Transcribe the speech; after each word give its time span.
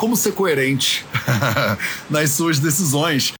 como 0.00 0.16
ser 0.16 0.32
coerente 0.32 1.04
nas 2.08 2.30
suas 2.30 2.58
decisões. 2.58 3.34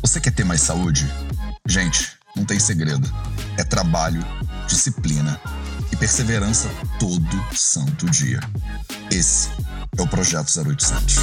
Você 0.00 0.20
quer 0.20 0.30
ter 0.30 0.44
mais 0.44 0.60
saúde? 0.60 1.12
Gente, 1.66 2.12
não 2.36 2.44
tem 2.44 2.60
segredo. 2.60 3.12
É 3.56 3.64
trabalho, 3.64 4.24
disciplina 4.68 5.40
e 5.90 5.96
perseverança 5.96 6.70
todo 7.00 7.44
santo 7.52 8.08
dia. 8.08 8.38
Esse 9.10 9.50
é 9.98 10.02
o 10.02 10.06
Projeto 10.06 10.48
0800. 10.64 11.16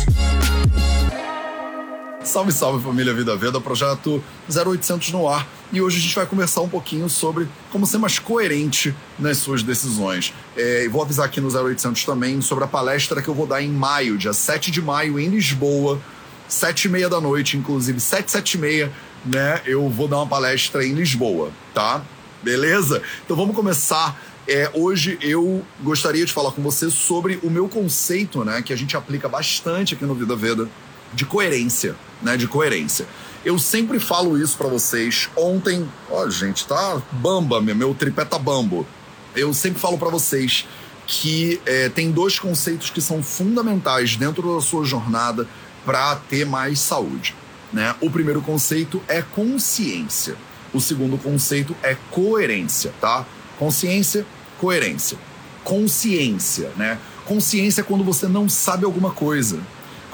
Salve, 2.26 2.52
salve 2.52 2.84
família 2.84 3.14
Vida 3.14 3.36
Veda, 3.36 3.62
projeto 3.62 4.22
0800 4.50 5.12
no 5.12 5.30
ar. 5.30 5.48
E 5.72 5.80
hoje 5.80 6.00
a 6.00 6.02
gente 6.02 6.16
vai 6.16 6.26
conversar 6.26 6.62
um 6.62 6.68
pouquinho 6.68 7.08
sobre 7.08 7.48
como 7.72 7.86
ser 7.86 8.00
mais 8.00 8.18
coerente 8.18 8.96
nas 9.20 9.38
suas 9.38 9.62
decisões. 9.62 10.34
É, 10.58 10.90
vou 10.90 11.04
avisar 11.04 11.28
aqui 11.28 11.40
no 11.40 11.56
0800 11.56 12.04
também 12.04 12.42
sobre 12.42 12.64
a 12.64 12.68
palestra 12.68 13.22
que 13.22 13.28
eu 13.28 13.36
vou 13.36 13.46
dar 13.46 13.62
em 13.62 13.70
maio, 13.70 14.18
dia 14.18 14.34
7 14.34 14.72
de 14.72 14.82
maio, 14.82 15.20
em 15.20 15.30
Lisboa, 15.30 16.02
7 16.48 16.86
e 16.86 16.90
meia 16.90 17.08
da 17.08 17.22
noite, 17.22 17.58
inclusive 17.58 18.00
7, 18.00 18.32
7 18.32 18.54
e 18.56 18.58
meia, 18.58 18.92
né? 19.24 19.62
Eu 19.64 19.88
vou 19.88 20.08
dar 20.08 20.18
uma 20.18 20.28
palestra 20.28 20.84
em 20.84 20.94
Lisboa, 20.94 21.52
tá? 21.76 22.02
Beleza? 22.42 23.04
Então 23.24 23.38
vamos 23.38 23.56
começar 23.56 24.20
é, 24.48 24.70
hoje 24.74 25.18
eu 25.22 25.64
gostaria 25.82 26.24
de 26.24 26.32
falar 26.32 26.52
com 26.52 26.62
você 26.62 26.90
sobre 26.92 27.40
o 27.42 27.50
meu 27.50 27.68
conceito, 27.68 28.46
né, 28.46 28.62
que 28.62 28.72
a 28.72 28.76
gente 28.76 28.96
aplica 28.96 29.28
bastante 29.28 29.96
aqui 29.96 30.06
no 30.06 30.14
Vida 30.14 30.36
Veda, 30.36 30.70
de 31.14 31.26
coerência, 31.26 31.96
né? 32.22 32.38
De 32.38 32.48
coerência. 32.48 33.06
Eu 33.44 33.60
sempre 33.60 34.00
falo 34.00 34.42
isso 34.42 34.58
para 34.58 34.68
vocês. 34.68 35.30
Ontem, 35.36 35.88
ó, 36.10 36.28
gente, 36.30 36.66
tá 36.66 37.02
bamba, 37.12 37.62
meu, 37.62 37.76
meu 37.76 37.94
tripé 37.94 38.26
tá 38.26 38.40
bambo. 38.40 38.88
Eu 39.36 39.54
sempre 39.54 39.80
falo 39.80 39.98
para 39.98 40.10
vocês 40.10 40.68
que 41.06 41.62
é, 41.66 41.90
tem 41.90 42.12
dois 42.12 42.40
conceitos 42.40 42.90
que 42.90 43.02
são 43.02 43.22
fundamentais 43.22 44.16
dentro 44.16 44.56
da 44.56 44.62
sua 44.62 44.84
jornada 44.84 45.48
para 45.86 46.16
ter 46.16 46.46
mais 46.46 46.80
saúde. 46.80 47.36
Né? 47.72 47.94
O 48.02 48.10
primeiro 48.10 48.42
conceito 48.42 49.02
é 49.08 49.22
consciência. 49.22 50.36
O 50.74 50.82
segundo 50.82 51.18
conceito 51.18 51.76
é 51.84 51.96
coerência, 52.12 52.94
tá? 53.00 53.26
Consciência, 53.58 54.26
coerência. 54.60 55.18
Consciência, 55.64 56.72
né? 56.76 56.98
Consciência 57.26 57.82
é 57.82 57.84
quando 57.84 58.04
você 58.04 58.28
não 58.28 58.50
sabe 58.50 58.86
alguma 58.86 59.12
coisa. 59.12 59.60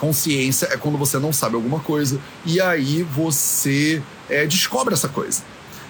Consciência 0.02 0.66
é 0.72 0.76
quando 0.76 0.98
você 0.98 1.16
não 1.16 1.32
sabe 1.32 1.54
alguma 1.54 1.78
coisa 1.78 2.18
e 2.44 2.60
aí 2.60 3.04
você 3.04 4.02
é, 4.28 4.44
descobre 4.44 4.94
essa 4.94 5.08
coisa. 5.08 5.42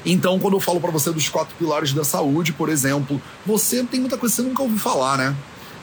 Então, 0.05 0.39
quando 0.39 0.53
eu 0.53 0.61
falo 0.61 0.79
para 0.83 0.91
você 0.91 1.11
dos 1.11 1.31
quatro 1.31 1.57
pilares 1.57 1.95
da 1.95 2.05
saúde, 2.05 2.53
por 2.53 2.69
exemplo, 2.69 3.19
você 3.47 3.83
tem 3.85 4.01
muita 4.01 4.19
coisa 4.19 4.35
que 4.37 4.43
você 4.43 4.47
nunca 4.47 4.63
ouviu 4.63 4.79
falar, 4.79 5.17
né? 5.17 5.35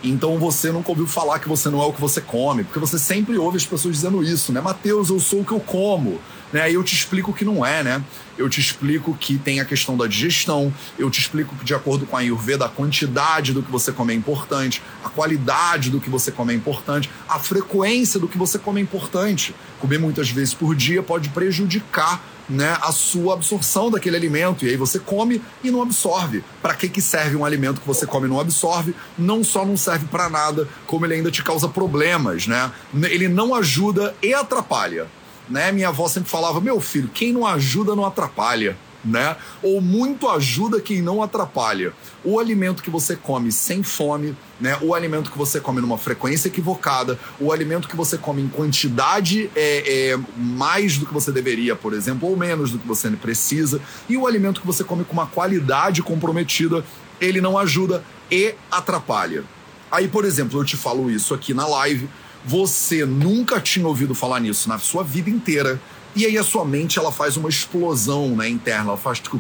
Então 0.03 0.38
você 0.38 0.72
nunca 0.72 0.91
ouviu 0.91 1.07
falar 1.07 1.39
que 1.39 1.50
você 1.50 1.72
não 1.72 1.81
é 1.81 1.85
o 1.88 1.91
que 1.91 2.00
você 2.00 2.22
come, 2.22 2.63
porque 2.63 2.77
você 2.77 3.00
sempre 3.00 3.35
ouve 3.35 3.57
as 3.57 3.66
pessoas 3.66 3.95
dizendo 3.95 4.23
isso, 4.23 4.53
né? 4.53 4.61
Mateus, 4.61 5.09
eu 5.09 5.19
sou 5.19 5.39
o 5.39 5.45
que 5.45 5.52
eu 5.52 5.59
como. 5.59 6.22
Né? 6.52 6.61
Aí 6.61 6.73
eu 6.73 6.83
te 6.83 6.95
explico 6.95 7.33
que 7.33 7.45
não 7.45 7.66
é, 7.66 7.83
né? 7.83 8.03
Eu 8.38 8.50
te 8.50 8.59
explico 8.59 9.16
que 9.19 9.38
tem 9.38 9.59
a 9.59 9.66
questão 9.66 9.97
da 9.97 10.08
digestão, 10.08 10.73
eu 10.97 11.09
te 11.09 11.19
explico 11.19 11.56
que, 11.56 11.66
de 11.66 11.73
acordo 11.73 12.06
com 12.06 12.16
a 12.16 12.19
Ayurveda, 12.19 12.66
a 12.66 12.69
quantidade 12.69 13.53
do 13.53 13.61
que 13.61 13.72
você 13.72 13.91
come 13.91 14.14
é 14.14 14.16
importante, 14.16 14.81
a 15.03 15.09
qualidade 15.09 15.89
do 15.89 16.00
que 16.00 16.09
você 16.09 16.31
come 16.31 16.53
é 16.53 16.56
importante, 16.56 17.09
a 17.28 17.38
frequência 17.38 18.19
do 18.19 18.28
que 18.28 18.38
você 18.38 18.58
come 18.58 18.80
é 18.80 18.83
importante. 18.83 19.53
Comer 19.80 20.00
muitas 20.00 20.30
vezes 20.30 20.53
por 20.53 20.73
dia 20.73 21.03
pode 21.03 21.30
prejudicar 21.30 22.22
né, 22.50 22.78
a 22.81 22.91
sua 22.91 23.36
absorção 23.36 23.91
daquele 23.91 24.16
alimento. 24.16 24.66
E 24.66 24.69
aí 24.69 24.75
você 24.75 25.00
come 25.00 25.41
e 25.63 25.69
não 25.69 25.81
absorve. 25.81 26.44
Para 26.61 26.73
que, 26.73 26.89
que 26.89 27.02
serve 27.02 27.36
um 27.36 27.45
alimento 27.45 27.81
que 27.81 27.88
você 27.88 28.08
come 28.08 28.25
e 28.25 28.30
não 28.30 28.39
absorve? 28.39 28.95
Não 29.17 29.44
só 29.44 29.66
não 29.66 29.78
serve 29.78 30.08
para 30.08 30.30
nada, 30.30 30.67
como 30.88 31.06
ele 31.06 31.16
ainda 31.16 31.30
te 31.30 31.44
causa 31.44 31.67
problemas, 31.67 32.47
né? 32.47 32.72
Ele 33.03 33.28
não 33.28 33.53
ajuda 33.53 34.16
e 34.23 34.34
atrapalha 34.34 35.08
né? 35.50 35.72
Minha 35.72 35.89
avó 35.89 36.08
sempre 36.08 36.30
falava: 36.30 36.61
meu 36.61 36.80
filho, 36.80 37.09
quem 37.14 37.34
não 37.34 37.46
ajuda 37.46 37.96
não 37.96 38.06
atrapalha. 38.06 38.78
Né? 39.03 39.38
Ou 39.63 39.79
muito 39.79 40.28
ajuda 40.28 40.81
quem 40.81 41.01
não 41.01 41.24
atrapalha. 41.24 41.94
O 42.22 42.38
alimento 42.38 42.84
que 42.84 42.90
você 42.90 43.16
come 43.16 43.50
sem 43.50 43.81
fome, 43.81 44.35
né? 44.59 44.78
O 44.81 44.94
alimento 44.94 45.31
que 45.31 45.38
você 45.38 45.57
come 45.57 45.79
numa 45.79 45.97
frequência 45.97 46.50
equivocada, 46.50 47.18
o 47.40 47.53
alimento 47.53 47.88
que 47.88 47.96
você 47.96 48.18
come 48.18 48.41
em 48.41 48.50
quantidade 48.50 49.50
é, 49.56 50.12
é, 50.12 50.19
mais 50.35 50.97
do 50.97 51.06
que 51.06 51.13
você 51.13 51.31
deveria, 51.31 51.78
por 51.78 51.94
exemplo, 51.94 52.28
ou 52.28 52.35
menos 52.35 52.72
do 52.72 52.78
que 52.78 52.85
você 52.85 53.09
precisa, 53.12 53.79
e 54.09 54.18
o 54.18 54.28
alimento 54.28 54.59
que 54.59 54.68
você 54.68 54.84
come 54.84 55.06
com 55.06 55.13
uma 55.13 55.28
qualidade 55.28 56.03
comprometida, 56.03 56.84
ele 57.22 57.40
não 57.40 57.57
ajuda 57.57 58.03
e 58.29 58.53
atrapalha. 58.69 59.45
Aí, 59.90 60.09
por 60.09 60.25
exemplo, 60.25 60.59
eu 60.59 60.66
te 60.66 60.75
falo 60.75 61.09
isso 61.09 61.34
aqui 61.34 61.53
na 61.53 61.66
live 61.66 62.09
você 62.45 63.05
nunca 63.05 63.59
tinha 63.59 63.88
ouvido 63.88 64.16
falar 64.16 64.39
nisso 64.39 64.69
na 64.69 64.79
sua 64.79 65.03
vida 65.03 65.29
inteira. 65.29 65.79
E 66.16 66.25
aí 66.25 66.38
a 66.38 66.44
sua 66.44 66.66
mente 66.66 66.97
ela 66.97 67.11
faz 67.11 67.38
uma 67.38 67.50
explosão 67.50 68.35
né, 68.35 68.50
interna, 68.50 68.89
ela 68.89 68.97
faz 68.97 69.19
tipo, 69.19 69.39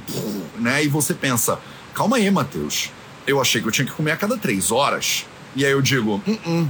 né? 0.57 0.83
E 0.83 0.87
você 0.87 1.13
pensa, 1.13 1.59
calma 1.93 2.17
aí, 2.17 2.29
Matheus. 2.29 2.91
Eu 3.25 3.41
achei 3.41 3.61
que 3.61 3.67
eu 3.67 3.71
tinha 3.71 3.85
que 3.85 3.93
comer 3.93 4.11
a 4.11 4.17
cada 4.17 4.37
três 4.37 4.71
horas. 4.71 5.25
E 5.55 5.65
aí 5.65 5.71
eu 5.71 5.81
digo, 5.81 6.21
uh 6.25 6.31
-uh, 6.31 6.67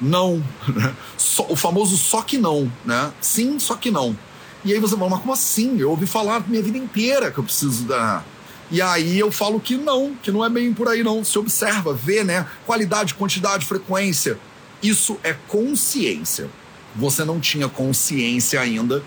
não. 0.00 0.42
Só, 1.16 1.46
o 1.48 1.56
famoso 1.56 1.96
só 1.96 2.22
que 2.22 2.38
não, 2.38 2.70
né? 2.84 3.12
Sim, 3.20 3.58
só 3.58 3.76
que 3.76 3.90
não. 3.90 4.16
E 4.64 4.72
aí 4.72 4.78
você 4.78 4.96
fala, 4.96 5.10
mas 5.10 5.20
como 5.20 5.32
assim? 5.32 5.78
Eu 5.78 5.90
ouvi 5.90 6.06
falar 6.06 6.46
minha 6.46 6.62
vida 6.62 6.78
inteira 6.78 7.30
que 7.30 7.38
eu 7.38 7.44
preciso 7.44 7.84
da. 7.84 8.22
E 8.70 8.80
aí 8.80 9.18
eu 9.18 9.32
falo 9.32 9.58
que 9.58 9.76
não, 9.76 10.14
que 10.22 10.30
não 10.30 10.44
é 10.44 10.48
bem 10.48 10.72
por 10.72 10.88
aí 10.88 11.02
não. 11.02 11.24
Se 11.24 11.38
observa, 11.38 11.92
vê, 11.92 12.22
né? 12.22 12.46
Qualidade, 12.66 13.14
quantidade, 13.14 13.66
frequência. 13.66 14.38
Isso 14.82 15.18
é 15.22 15.34
consciência. 15.48 16.48
Você 16.96 17.24
não 17.24 17.38
tinha 17.38 17.68
consciência 17.68 18.60
ainda. 18.60 19.02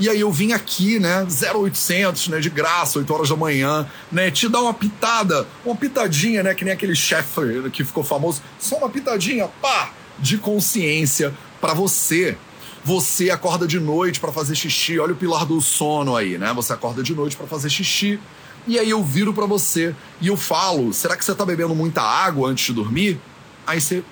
E 0.00 0.08
aí 0.08 0.20
eu 0.20 0.30
vim 0.30 0.52
aqui, 0.52 1.00
né, 1.00 1.26
0800, 1.26 2.28
né, 2.28 2.38
de 2.38 2.48
graça, 2.48 3.00
8 3.00 3.12
horas 3.12 3.28
da 3.30 3.36
manhã, 3.36 3.84
né, 4.12 4.30
te 4.30 4.48
dar 4.48 4.60
uma 4.60 4.72
pitada, 4.72 5.44
uma 5.64 5.74
pitadinha, 5.74 6.40
né, 6.40 6.54
que 6.54 6.64
nem 6.64 6.72
aquele 6.72 6.94
chefe 6.94 7.68
que 7.72 7.84
ficou 7.84 8.04
famoso, 8.04 8.40
só 8.60 8.76
uma 8.76 8.88
pitadinha, 8.88 9.48
pá, 9.60 9.90
de 10.16 10.38
consciência 10.38 11.34
para 11.60 11.74
você. 11.74 12.36
Você 12.84 13.28
acorda 13.28 13.66
de 13.66 13.80
noite 13.80 14.20
para 14.20 14.32
fazer 14.32 14.54
xixi, 14.54 15.00
olha 15.00 15.12
o 15.12 15.16
pilar 15.16 15.44
do 15.44 15.60
sono 15.60 16.16
aí, 16.16 16.38
né? 16.38 16.52
Você 16.54 16.72
acorda 16.72 17.02
de 17.02 17.12
noite 17.14 17.36
para 17.36 17.46
fazer 17.46 17.68
xixi. 17.68 18.20
E 18.66 18.78
aí 18.78 18.88
eu 18.88 19.02
viro 19.02 19.34
para 19.34 19.46
você 19.46 19.94
e 20.20 20.28
eu 20.28 20.36
falo: 20.36 20.92
"Será 20.92 21.16
que 21.16 21.24
você 21.24 21.34
tá 21.34 21.44
bebendo 21.44 21.74
muita 21.74 22.00
água 22.02 22.48
antes 22.48 22.66
de 22.66 22.72
dormir?" 22.72 23.20
Aí 23.66 23.80
você 23.80 24.02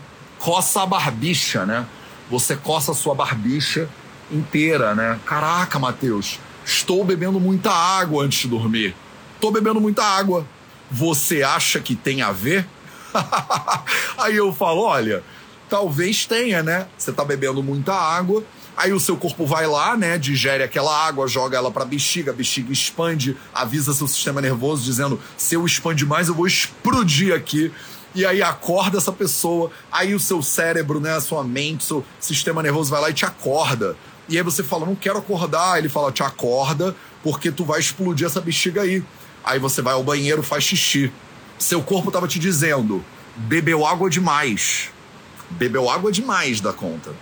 coça 0.46 0.84
a 0.84 0.86
barbicha, 0.86 1.66
né? 1.66 1.84
Você 2.30 2.54
coça 2.54 2.92
a 2.92 2.94
sua 2.94 3.16
barbicha 3.16 3.88
inteira, 4.30 4.94
né? 4.94 5.18
Caraca, 5.26 5.76
Matheus, 5.76 6.38
estou 6.64 7.04
bebendo 7.04 7.40
muita 7.40 7.72
água 7.72 8.24
antes 8.24 8.42
de 8.42 8.46
dormir. 8.46 8.94
Estou 9.34 9.50
bebendo 9.50 9.80
muita 9.80 10.04
água. 10.04 10.46
Você 10.88 11.42
acha 11.42 11.80
que 11.80 11.96
tem 11.96 12.22
a 12.22 12.30
ver? 12.30 12.64
Aí 14.16 14.36
eu 14.36 14.52
falo, 14.52 14.82
olha, 14.82 15.20
talvez 15.68 16.26
tenha, 16.26 16.62
né? 16.62 16.86
Você 16.96 17.10
está 17.10 17.24
bebendo 17.24 17.60
muita 17.60 17.92
água, 17.92 18.44
aí 18.76 18.92
o 18.92 19.00
seu 19.00 19.16
corpo 19.16 19.46
vai 19.46 19.66
lá, 19.66 19.96
né? 19.96 20.16
Digere 20.16 20.62
aquela 20.62 20.94
água, 21.06 21.26
joga 21.26 21.56
ela 21.56 21.72
para 21.72 21.82
a 21.82 21.86
bexiga, 21.86 22.30
a 22.30 22.34
bexiga 22.34 22.72
expande, 22.72 23.36
avisa 23.52 23.92
seu 23.92 24.06
sistema 24.06 24.40
nervoso 24.40 24.84
dizendo: 24.84 25.18
se 25.36 25.56
eu 25.56 25.66
expandir 25.66 26.06
mais, 26.06 26.28
eu 26.28 26.34
vou 26.34 26.46
explodir 26.46 27.34
aqui 27.34 27.72
e 28.16 28.24
aí 28.24 28.42
acorda 28.42 28.96
essa 28.96 29.12
pessoa, 29.12 29.70
aí 29.92 30.14
o 30.14 30.18
seu 30.18 30.42
cérebro, 30.42 30.98
né, 30.98 31.12
a 31.12 31.20
sua 31.20 31.44
mente, 31.44 31.84
seu 31.84 32.02
sistema 32.18 32.62
nervoso 32.62 32.90
vai 32.90 33.00
lá 33.02 33.10
e 33.10 33.12
te 33.12 33.26
acorda. 33.26 33.94
E 34.26 34.38
aí 34.38 34.42
você 34.42 34.62
fala, 34.62 34.86
não 34.86 34.94
quero 34.94 35.18
acordar. 35.18 35.78
Ele 35.78 35.90
fala, 35.90 36.10
te 36.10 36.22
acorda, 36.22 36.96
porque 37.22 37.52
tu 37.52 37.62
vai 37.62 37.78
explodir 37.78 38.26
essa 38.26 38.40
bexiga 38.40 38.80
aí. 38.80 39.04
Aí 39.44 39.58
você 39.58 39.82
vai 39.82 39.92
ao 39.92 40.02
banheiro, 40.02 40.42
faz 40.42 40.64
xixi. 40.64 41.12
Seu 41.58 41.82
corpo 41.82 42.10
tava 42.10 42.26
te 42.26 42.38
dizendo, 42.38 43.04
bebeu 43.36 43.86
água 43.86 44.08
demais. 44.08 44.88
Bebeu 45.50 45.90
água 45.90 46.10
demais 46.10 46.58
da 46.58 46.72
conta. 46.72 47.12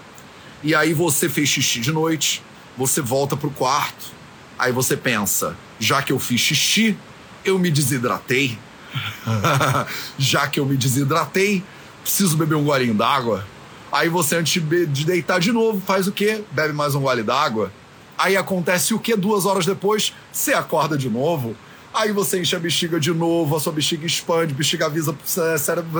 E 0.63 0.77
aí 0.77 0.95
você 0.95 1.29
fez 1.29 1.49
xixi 1.49 1.81
de 1.81 1.91
noite, 1.91 2.41
você 2.79 3.01
volta 3.01 3.37
pro 3.37 3.51
quarto. 3.51 4.13
Aí 4.57 4.71
você 4.71 4.97
pensa, 4.97 5.57
já 5.81 6.01
que 6.01 6.13
eu 6.13 6.21
fiz 6.21 6.41
xixi, 6.41 6.97
eu 7.45 7.59
me 7.59 7.71
desidratei, 7.71 8.57
Já 10.19 10.47
que 10.49 10.61
eu 10.61 10.67
me 10.67 10.77
desidratei, 10.77 11.63
preciso 12.03 12.37
beber 12.37 12.55
um 12.55 12.65
golinho 12.65 12.95
d'água. 12.95 13.45
Aí 13.91 14.09
você, 14.09 14.37
antes 14.37 14.61
de 14.63 15.05
deitar 15.05 15.39
de 15.39 15.53
novo, 15.53 15.81
faz 15.87 16.09
o 16.09 16.13
quê? 16.13 16.43
Bebe 16.51 16.73
mais 16.73 16.95
um 16.95 17.01
gole 17.01 17.23
d'água. 17.23 17.71
Aí 18.19 18.37
acontece 18.37 18.93
o 18.95 18.99
quê? 18.99 19.17
Duas 19.17 19.47
horas 19.47 19.67
depois, 19.67 20.13
você 20.33 20.53
acorda 20.53 20.97
de 20.99 21.09
novo. 21.09 21.57
Aí 21.93 22.11
você 22.11 22.41
enche 22.41 22.57
a 22.57 22.59
bexiga 22.59 22.99
de 22.99 23.13
novo, 23.13 23.55
a 23.55 23.61
sua 23.61 23.73
bexiga 23.73 24.05
expande, 24.05 24.53
a 24.53 24.57
bexiga 24.57 24.87
avisa 24.87 25.13
pro 25.13 25.59
cérebro, 25.59 25.93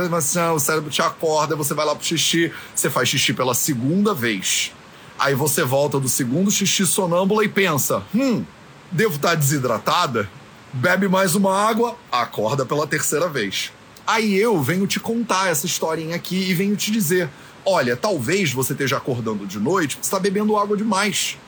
o 0.55 0.59
cérebro 0.59 0.91
te 0.91 1.01
acorda, 1.01 1.55
você 1.55 1.73
vai 1.73 1.87
lá 1.87 1.95
pro 1.95 2.05
xixi, 2.05 2.53
você 2.75 2.91
faz 2.91 3.09
xixi 3.09 3.33
pela 3.33 3.55
segunda 3.55 4.13
vez. 4.13 4.73
Aí 5.17 5.37
você 5.37 5.63
volta 5.63 6.01
do 6.01 6.09
segundo 6.09 6.51
xixi 6.51 6.85
sonâmbula 6.85 7.45
e 7.45 7.49
pensa: 7.49 8.03
hum, 8.13 8.45
devo 8.91 9.15
estar 9.15 9.37
desidratada? 9.37 10.29
Bebe 10.75 11.07
mais 11.07 11.37
uma 11.37 11.57
água, 11.57 11.97
acorda 12.11 12.67
pela 12.67 12.87
terceira 12.87 13.29
vez. 13.29 13.71
Aí 14.05 14.35
eu 14.35 14.61
venho 14.61 14.87
te 14.87 14.99
contar 14.99 15.49
essa 15.49 15.67
historinha 15.67 16.17
aqui 16.17 16.51
e 16.51 16.53
venho 16.53 16.75
te 16.77 16.91
dizer: 16.91 17.31
olha, 17.65 17.97
talvez 17.97 18.53
você 18.53 18.73
esteja 18.73 18.97
acordando 18.97 19.47
de 19.47 19.59
noite 19.59 19.97
porque 19.97 20.07
está 20.07 20.19
bebendo 20.19 20.57
água 20.57 20.77
demais. 20.77 21.39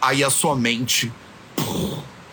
Aí 0.00 0.24
a 0.24 0.30
sua 0.30 0.56
mente 0.56 1.12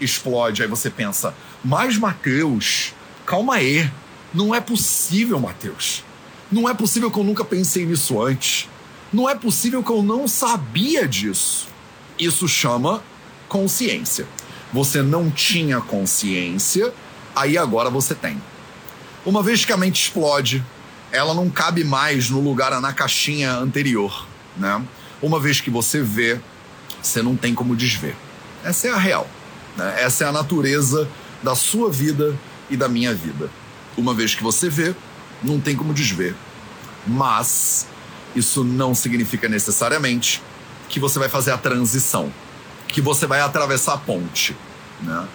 explode, 0.02 0.64
aí 0.64 0.68
você 0.68 0.90
pensa: 0.90 1.36
mas 1.64 1.98
Mateus, 1.98 2.94
calma 3.28 3.56
aí, 3.56 3.90
não 4.34 4.54
é 4.54 4.60
possível, 4.60 5.40
Mateus. 5.40 6.04
Não 6.52 6.68
é 6.68 6.74
possível 6.74 7.12
que 7.12 7.20
eu 7.20 7.24
nunca 7.24 7.46
pensei 7.46 7.86
nisso 7.86 8.20
antes. 8.20 8.68
Não 9.14 9.30
é 9.30 9.36
possível 9.36 9.84
que 9.84 9.92
eu 9.92 10.02
não 10.02 10.28
sabia 10.28 11.08
disso. 11.08 11.68
Isso 12.18 12.48
chama 12.48 13.04
consciência. 13.48 14.28
Você 14.72 15.02
não 15.02 15.32
tinha 15.32 15.82
consciência, 15.82 16.94
aí 17.36 17.58
agora 17.58 17.90
você 17.90 18.14
tem. 18.14 18.42
Uma 19.26 19.42
vez 19.42 19.66
que 19.66 19.74
a 19.74 19.78
mente 19.78 20.02
explode, 20.02 20.64
ela 21.12 21.34
não 21.34 21.50
cabe 21.50 21.84
mais 21.84 22.30
no 22.30 22.40
lugar 22.40 22.80
na 22.80 22.94
caixinha 22.94 23.54
anterior, 23.54 24.26
né? 24.56 24.82
Uma 25.22 25.40
vez 25.40 25.60
que 25.60 25.70
você 25.70 26.02
vê, 26.02 26.40
você 27.02 27.22
não 27.22 27.36
tem 27.36 27.54
como 27.54 27.76
desver. 27.76 28.16
Essa 28.64 28.88
é 28.88 28.92
a 28.92 28.98
real. 28.98 29.28
Né? 29.76 29.96
Essa 30.02 30.26
é 30.26 30.28
a 30.28 30.32
natureza 30.32 31.10
da 31.44 31.56
sua 31.56 31.90
vida 31.90 32.38
e 32.70 32.78
da 32.78 32.88
minha 32.88 33.14
vida. 33.14 33.50
Uma 33.98 34.14
vez 34.14 34.36
que 34.36 34.44
você 34.44 34.70
vê, 34.70 34.96
não 35.42 35.60
tem 35.60 35.76
como 35.76 35.94
desver. 35.94 36.36
Mas 37.08 37.88
isso 38.36 38.64
não 38.64 38.94
significa 38.94 39.50
necessariamente 39.50 40.42
que 40.88 41.00
você 41.00 41.20
vai 41.20 41.30
fazer 41.30 41.52
a 41.52 41.58
transição, 41.58 42.32
que 42.90 43.02
você 43.02 43.26
vai 43.26 43.40
atravessar 43.40 43.94
a 43.94 43.98
ponte. 43.98 44.56
Né? 45.02 45.28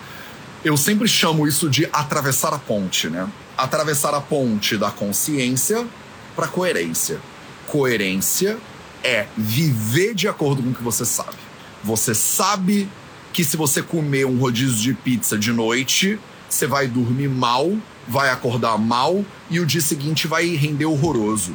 Eu 0.64 0.76
sempre 0.76 1.08
chamo 1.08 1.46
isso 1.46 1.70
de 1.70 1.88
atravessar 1.92 2.52
a 2.52 2.58
ponte, 2.58 3.08
né? 3.08 3.28
Atravessar 3.56 4.14
a 4.14 4.20
ponte 4.20 4.76
da 4.76 4.90
consciência 4.90 5.86
para 6.34 6.48
coerência. 6.48 7.20
Coerência 7.66 8.58
é 9.02 9.26
viver 9.36 10.14
de 10.14 10.26
acordo 10.26 10.62
com 10.62 10.70
o 10.70 10.74
que 10.74 10.82
você 10.82 11.04
sabe. 11.04 11.36
Você 11.82 12.14
sabe 12.14 12.88
que 13.32 13.44
se 13.44 13.56
você 13.56 13.82
comer 13.82 14.24
um 14.24 14.38
rodízio 14.38 14.76
de 14.76 14.94
pizza 14.94 15.36
de 15.36 15.52
noite, 15.52 16.18
você 16.48 16.66
vai 16.66 16.86
dormir 16.86 17.28
mal, 17.28 17.76
vai 18.08 18.30
acordar 18.30 18.78
mal 18.78 19.24
e 19.50 19.60
o 19.60 19.66
dia 19.66 19.80
seguinte 19.80 20.26
vai 20.26 20.54
render 20.54 20.86
horroroso. 20.86 21.54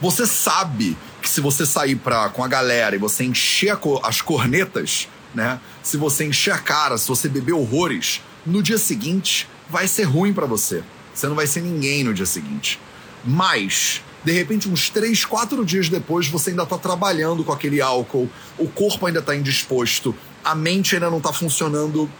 Você 0.00 0.26
sabe 0.26 0.96
que 1.22 1.30
se 1.30 1.40
você 1.40 1.64
sair 1.64 1.96
pra, 1.96 2.28
com 2.28 2.44
a 2.44 2.48
galera 2.48 2.94
e 2.96 2.98
você 2.98 3.24
encher 3.24 3.78
as 4.02 4.20
cornetas, 4.20 5.08
né? 5.34 5.58
Se 5.82 5.96
você 5.96 6.24
encher 6.24 6.52
a 6.52 6.58
cara, 6.58 6.98
se 6.98 7.08
você 7.08 7.28
beber 7.28 7.52
horrores, 7.52 8.20
no 8.44 8.62
dia 8.62 8.76
seguinte 8.76 9.48
vai 9.70 9.88
ser 9.88 10.02
ruim 10.02 10.34
para 10.34 10.44
você. 10.44 10.82
Você 11.14 11.26
não 11.26 11.34
vai 11.34 11.46
ser 11.46 11.62
ninguém 11.62 12.04
no 12.04 12.12
dia 12.12 12.26
seguinte. 12.26 12.78
Mas, 13.24 14.02
de 14.24 14.32
repente, 14.32 14.68
uns 14.68 14.90
três, 14.90 15.24
quatro 15.24 15.64
dias 15.64 15.88
depois, 15.88 16.28
você 16.28 16.50
ainda 16.50 16.66
tá 16.66 16.76
trabalhando 16.76 17.44
com 17.44 17.52
aquele 17.52 17.80
álcool, 17.80 18.28
o 18.58 18.68
corpo 18.68 19.06
ainda 19.06 19.22
tá 19.22 19.34
indisposto, 19.34 20.14
a 20.44 20.54
mente 20.54 20.94
ainda 20.94 21.08
não 21.08 21.20
tá 21.20 21.32
funcionando 21.32 22.10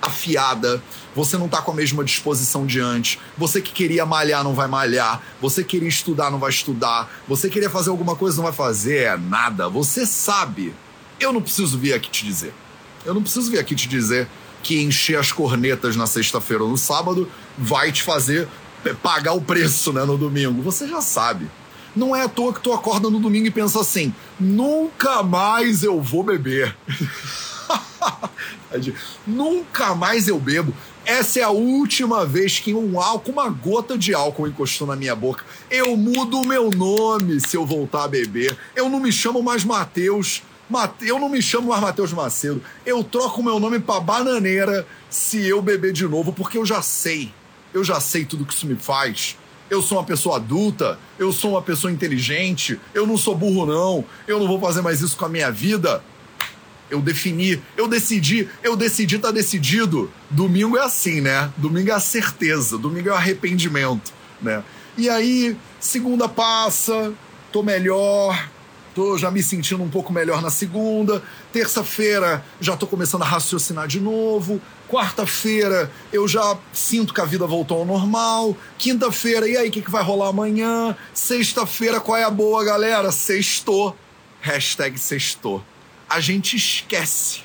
afiada, 0.00 0.82
você 1.14 1.36
não 1.36 1.48
tá 1.48 1.62
com 1.62 1.70
a 1.70 1.74
mesma 1.74 2.04
disposição 2.04 2.66
de 2.66 2.80
antes, 2.80 3.18
você 3.36 3.60
que 3.60 3.72
queria 3.72 4.04
malhar 4.04 4.42
não 4.44 4.54
vai 4.54 4.68
malhar, 4.68 5.22
você 5.40 5.64
queria 5.64 5.88
estudar 5.88 6.30
não 6.30 6.38
vai 6.38 6.50
estudar, 6.50 7.10
você 7.26 7.48
queria 7.48 7.70
fazer 7.70 7.90
alguma 7.90 8.16
coisa 8.16 8.36
não 8.36 8.44
vai 8.44 8.52
fazer, 8.52 9.04
é 9.04 9.16
nada. 9.16 9.68
Você 9.68 10.06
sabe 10.06 10.74
eu 11.20 11.32
não 11.32 11.42
preciso 11.42 11.78
vir 11.78 11.94
aqui 11.94 12.10
te 12.10 12.24
dizer. 12.24 12.54
Eu 13.04 13.14
não 13.14 13.22
preciso 13.22 13.50
vir 13.50 13.58
aqui 13.58 13.74
te 13.74 13.88
dizer 13.88 14.28
que 14.62 14.82
encher 14.82 15.18
as 15.18 15.32
cornetas 15.32 15.96
na 15.96 16.06
sexta-feira 16.06 16.62
ou 16.62 16.70
no 16.70 16.78
sábado 16.78 17.28
vai 17.56 17.90
te 17.90 18.02
fazer 18.02 18.48
pagar 19.02 19.32
o 19.32 19.40
preço 19.40 19.92
né, 19.92 20.04
no 20.04 20.16
domingo. 20.16 20.62
Você 20.62 20.86
já 20.86 21.00
sabe. 21.00 21.48
Não 21.96 22.14
é 22.14 22.22
à 22.22 22.28
toa 22.28 22.52
que 22.52 22.60
tu 22.60 22.72
acorda 22.72 23.10
no 23.10 23.18
domingo 23.18 23.46
e 23.46 23.50
pensa 23.50 23.80
assim: 23.80 24.14
nunca 24.38 25.22
mais 25.22 25.82
eu 25.82 26.00
vou 26.00 26.22
beber. 26.22 26.76
nunca 29.26 29.94
mais 29.94 30.28
eu 30.28 30.38
bebo. 30.38 30.72
Essa 31.04 31.40
é 31.40 31.42
a 31.42 31.50
última 31.50 32.26
vez 32.26 32.58
que 32.58 32.74
um 32.74 33.00
álcool, 33.00 33.32
uma 33.32 33.48
gota 33.48 33.96
de 33.96 34.12
álcool 34.12 34.46
encostou 34.46 34.86
na 34.86 34.94
minha 34.94 35.14
boca. 35.14 35.44
Eu 35.70 35.96
mudo 35.96 36.38
o 36.38 36.46
meu 36.46 36.70
nome 36.70 37.40
se 37.40 37.56
eu 37.56 37.64
voltar 37.64 38.04
a 38.04 38.08
beber. 38.08 38.56
Eu 38.76 38.88
não 38.90 39.00
me 39.00 39.10
chamo 39.10 39.42
mais 39.42 39.64
Mateus. 39.64 40.42
Eu 41.00 41.18
não 41.18 41.30
me 41.30 41.40
chamo 41.40 41.68
mais 41.68 41.80
Matheus 41.80 42.12
Macedo. 42.12 42.62
Eu 42.84 43.02
troco 43.02 43.42
meu 43.42 43.58
nome 43.58 43.78
para 43.80 44.00
Bananeira 44.00 44.86
se 45.08 45.42
eu 45.46 45.62
beber 45.62 45.94
de 45.94 46.06
novo, 46.06 46.30
porque 46.30 46.58
eu 46.58 46.66
já 46.66 46.82
sei. 46.82 47.32
Eu 47.72 47.82
já 47.82 48.00
sei 48.00 48.26
tudo 48.26 48.44
que 48.44 48.52
isso 48.52 48.66
me 48.66 48.76
faz. 48.76 49.38
Eu 49.70 49.80
sou 49.80 49.98
uma 49.98 50.04
pessoa 50.04 50.36
adulta, 50.36 50.98
eu 51.18 51.32
sou 51.32 51.52
uma 51.52 51.62
pessoa 51.62 51.92
inteligente, 51.92 52.78
eu 52.94 53.06
não 53.06 53.16
sou 53.16 53.34
burro, 53.34 53.64
não. 53.64 54.04
Eu 54.26 54.38
não 54.38 54.46
vou 54.46 54.60
fazer 54.60 54.82
mais 54.82 55.00
isso 55.00 55.16
com 55.16 55.24
a 55.24 55.28
minha 55.28 55.50
vida. 55.50 56.02
Eu 56.90 57.00
defini, 57.02 57.62
eu 57.76 57.86
decidi, 57.86 58.48
eu 58.62 58.74
decidi, 58.74 59.18
tá 59.18 59.30
decidido. 59.30 60.10
Domingo 60.30 60.76
é 60.76 60.84
assim, 60.84 61.20
né? 61.20 61.52
Domingo 61.56 61.90
é 61.90 61.94
a 61.94 62.00
certeza, 62.00 62.78
domingo 62.78 63.08
é 63.08 63.12
o 63.12 63.16
arrependimento, 63.16 64.12
né? 64.40 64.62
E 64.96 65.08
aí, 65.08 65.56
segunda 65.78 66.28
passa, 66.28 67.12
tô 67.52 67.62
melhor, 67.62 68.48
tô 68.94 69.16
já 69.16 69.30
me 69.30 69.40
sentindo 69.42 69.80
um 69.82 69.88
pouco 69.88 70.12
melhor 70.12 70.42
na 70.42 70.50
segunda. 70.50 71.22
Terça-feira 71.52 72.44
já 72.60 72.76
tô 72.76 72.86
começando 72.86 73.22
a 73.22 73.26
raciocinar 73.26 73.86
de 73.86 74.00
novo. 74.00 74.60
Quarta-feira 74.88 75.88
eu 76.12 76.26
já 76.26 76.56
sinto 76.72 77.14
que 77.14 77.20
a 77.20 77.24
vida 77.24 77.46
voltou 77.46 77.78
ao 77.78 77.84
normal. 77.84 78.56
Quinta-feira, 78.76 79.46
e 79.46 79.56
aí, 79.56 79.68
o 79.68 79.70
que, 79.70 79.82
que 79.82 79.90
vai 79.90 80.02
rolar 80.02 80.30
amanhã? 80.30 80.96
Sexta-feira, 81.14 82.00
qual 82.00 82.16
é 82.16 82.24
a 82.24 82.30
boa, 82.30 82.64
galera? 82.64 83.12
Sextou. 83.12 83.94
Hashtag 84.40 84.98
sextou. 84.98 85.62
A 86.08 86.20
gente 86.20 86.56
esquece. 86.56 87.40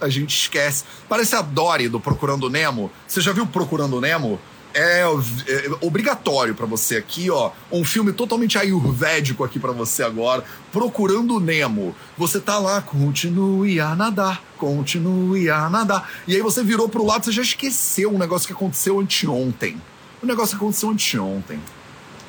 A 0.00 0.08
gente 0.08 0.36
esquece. 0.36 0.84
Parece 1.08 1.34
a 1.36 1.42
Dory 1.42 1.88
do 1.88 2.00
Procurando 2.00 2.48
Nemo. 2.48 2.90
Você 3.06 3.20
já 3.20 3.32
viu 3.32 3.46
Procurando 3.46 4.00
Nemo? 4.00 4.40
é, 4.74 5.00
é 5.02 5.70
obrigatório 5.80 6.54
para 6.54 6.66
você 6.66 6.96
aqui, 6.96 7.30
ó. 7.30 7.50
Um 7.70 7.84
filme 7.84 8.12
totalmente 8.12 8.58
ayurvédico 8.58 9.42
aqui 9.42 9.58
para 9.58 9.72
você 9.72 10.02
agora. 10.02 10.44
Procurando 10.70 11.40
Nemo. 11.40 11.94
Você 12.16 12.38
tá 12.38 12.58
lá, 12.58 12.80
continue 12.80 13.80
a 13.80 13.94
nadar, 13.96 14.42
continue 14.56 15.50
a 15.50 15.68
nadar. 15.68 16.08
E 16.26 16.34
aí 16.36 16.42
você 16.42 16.62
virou 16.62 16.88
pro 16.88 17.04
lado, 17.04 17.24
você 17.24 17.32
já 17.32 17.42
esqueceu 17.42 18.14
um 18.14 18.18
negócio 18.18 18.46
que 18.46 18.52
aconteceu 18.52 19.00
anteontem. 19.00 19.80
Um 20.22 20.26
negócio 20.26 20.56
que 20.56 20.62
aconteceu 20.62 20.90
anteontem. 20.90 21.60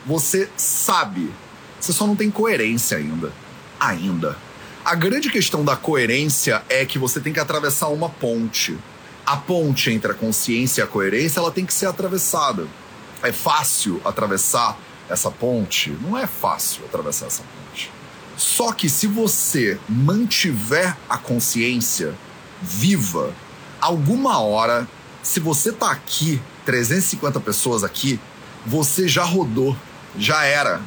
Você 0.06 0.50
sabe. 0.58 1.32
Você 1.80 1.94
só 1.94 2.08
não 2.08 2.16
tem 2.16 2.32
coerência 2.32 2.98
ainda. 2.98 3.32
Ainda. 3.80 4.38
A 4.90 4.96
grande 4.96 5.30
questão 5.30 5.64
da 5.64 5.76
coerência 5.76 6.64
é 6.68 6.84
que 6.84 6.98
você 6.98 7.20
tem 7.20 7.32
que 7.32 7.40
atravessar 7.40 7.90
uma 7.90 8.10
ponte 8.10 8.76
a 9.24 9.38
ponte 9.38 9.92
entre 9.92 10.12
a 10.12 10.16
consciência 10.16 10.82
e 10.82 10.84
a 10.84 10.88
coerência 10.88 11.40
ela 11.40 11.52
tem 11.52 11.64
que 11.64 11.72
ser 11.72 11.86
atravessada. 11.86 12.66
É 13.22 13.32
fácil 13.32 14.02
atravessar 14.04 14.76
essa 15.08 15.30
ponte? 15.30 15.96
Não 16.02 16.18
é 16.18 16.26
fácil 16.26 16.84
atravessar 16.86 17.28
essa 17.28 17.44
ponte. 17.44 17.92
Só 18.36 18.72
que 18.72 18.90
se 18.90 19.06
você 19.06 19.80
mantiver 19.88 20.98
a 21.08 21.20
consciência 21.20 22.16
viva, 22.60 23.32
alguma 23.80 24.40
hora, 24.40 24.88
se 25.22 25.40
você 25.40 25.72
tá 25.72 25.92
aqui, 25.92 26.42
350 26.66 27.40
pessoas 27.42 27.84
aqui, 27.84 28.20
você 28.66 29.08
já 29.08 29.24
rodou, 29.24 29.78
já 30.18 30.44
era. 30.46 30.82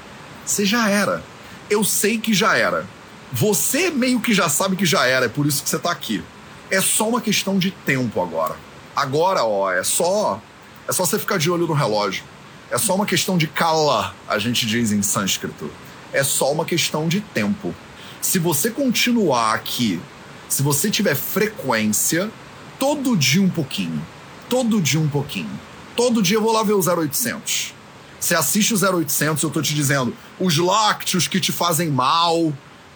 Você 0.45 0.67
já 0.67 0.89
era. 0.89 1.23
Eu 1.71 1.85
sei 1.85 2.19
que 2.19 2.35
já 2.35 2.57
era. 2.57 2.85
Você 3.33 3.91
meio 3.91 4.21
que 4.21 4.35
já 4.35 4.49
sabe 4.49 4.77
que 4.77 4.85
já 4.85 5.07
era, 5.07 5.27
é 5.27 5.29
por 5.29 5.47
isso 5.47 5.63
que 5.63 5.69
você 5.69 5.79
tá 5.79 5.91
aqui. 5.91 6.23
É 6.71 6.81
só 6.81 7.09
uma 7.09 7.21
questão 7.21 7.59
de 7.59 7.71
tempo 7.71 8.21
agora. 8.21 8.57
Agora, 8.95 9.45
ó, 9.45 9.73
é 9.73 9.83
só 9.83 10.41
é 10.89 10.93
só 10.93 11.05
você 11.07 11.19
ficar 11.19 11.39
de 11.39 11.51
olho 11.51 11.67
no 11.67 11.73
relógio. 11.73 12.25
É 12.71 12.79
só 12.79 12.95
uma 12.95 13.07
questão 13.07 13.39
de 13.39 13.47
kala, 13.47 14.15
a 14.29 14.39
gente 14.39 14.67
diz 14.67 14.93
em 14.93 15.03
sânscrito. 15.03 15.71
É 16.13 16.23
só 16.23 16.53
uma 16.53 16.65
questão 16.65 17.09
de 17.09 17.21
tempo. 17.21 17.75
Se 18.21 18.39
você 18.39 18.71
continuar 18.71 19.55
aqui, 19.55 20.01
se 20.49 20.63
você 20.63 20.91
tiver 20.91 21.15
frequência, 21.15 22.31
todo 22.79 23.17
dia 23.17 23.41
um 23.41 23.49
pouquinho, 23.49 24.05
todo 24.49 24.81
dia 24.81 25.01
um 25.01 25.09
pouquinho. 25.09 25.51
Todo 25.97 26.23
dia 26.23 26.37
eu 26.37 26.43
vou 26.43 26.53
lá 26.53 26.63
ver 26.63 26.73
o 26.73 26.81
0800. 26.81 27.75
Você 28.19 28.35
assiste 28.35 28.75
o 28.75 28.97
0800, 28.97 29.43
eu 29.43 29.51
tô 29.51 29.61
te 29.61 29.75
dizendo, 29.75 30.15
os 30.39 30.57
lácteos 30.59 31.27
que 31.27 31.41
te 31.41 31.53
fazem 31.53 31.91
mal, 31.91 32.53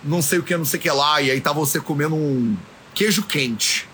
não 0.06 0.22
sei 0.22 0.38
o 0.38 0.42
que, 0.42 0.56
não 0.56 0.64
sei 0.64 0.78
o 0.78 0.82
que 0.82 0.90
lá, 0.90 1.20
e 1.20 1.30
aí 1.30 1.40
tá 1.40 1.52
você 1.52 1.80
comendo 1.80 2.14
um 2.14 2.56
queijo 2.94 3.24
quente. 3.24 3.88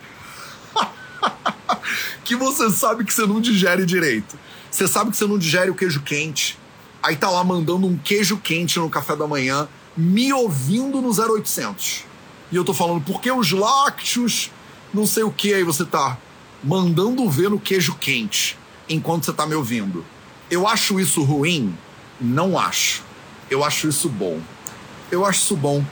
que 2.24 2.36
você 2.36 2.70
sabe 2.70 3.04
que 3.04 3.12
você 3.12 3.26
não 3.26 3.40
digere 3.40 3.86
direito. 3.86 4.38
Você 4.70 4.86
sabe 4.86 5.10
que 5.10 5.16
você 5.16 5.26
não 5.26 5.38
digere 5.38 5.70
o 5.70 5.74
queijo 5.74 6.02
quente. 6.02 6.58
Aí 7.02 7.16
tá 7.16 7.30
lá 7.30 7.42
mandando 7.42 7.86
um 7.86 7.96
queijo 7.96 8.36
quente 8.36 8.78
no 8.78 8.88
café 8.88 9.16
da 9.16 9.26
manhã, 9.26 9.66
me 9.96 10.32
ouvindo 10.32 11.00
no 11.00 11.10
0800. 11.10 12.04
E 12.50 12.56
eu 12.56 12.64
tô 12.64 12.74
falando, 12.74 13.00
por 13.00 13.20
que 13.20 13.30
os 13.30 13.50
lácteos, 13.50 14.50
não 14.92 15.06
sei 15.06 15.22
o 15.22 15.32
que, 15.32 15.54
aí 15.54 15.64
você 15.64 15.84
tá 15.84 16.18
mandando 16.62 17.28
ver 17.28 17.50
no 17.50 17.58
queijo 17.58 17.94
quente, 17.94 18.58
enquanto 18.88 19.24
você 19.24 19.32
tá 19.32 19.46
me 19.46 19.54
ouvindo. 19.54 20.04
Eu 20.50 20.68
acho 20.68 21.00
isso 21.00 21.22
ruim? 21.22 21.76
Não 22.20 22.58
acho. 22.58 23.02
Eu 23.50 23.64
acho 23.64 23.88
isso 23.88 24.08
bom. 24.08 24.40
Eu 25.10 25.24
acho 25.24 25.40
isso 25.40 25.56
bom. 25.56 25.84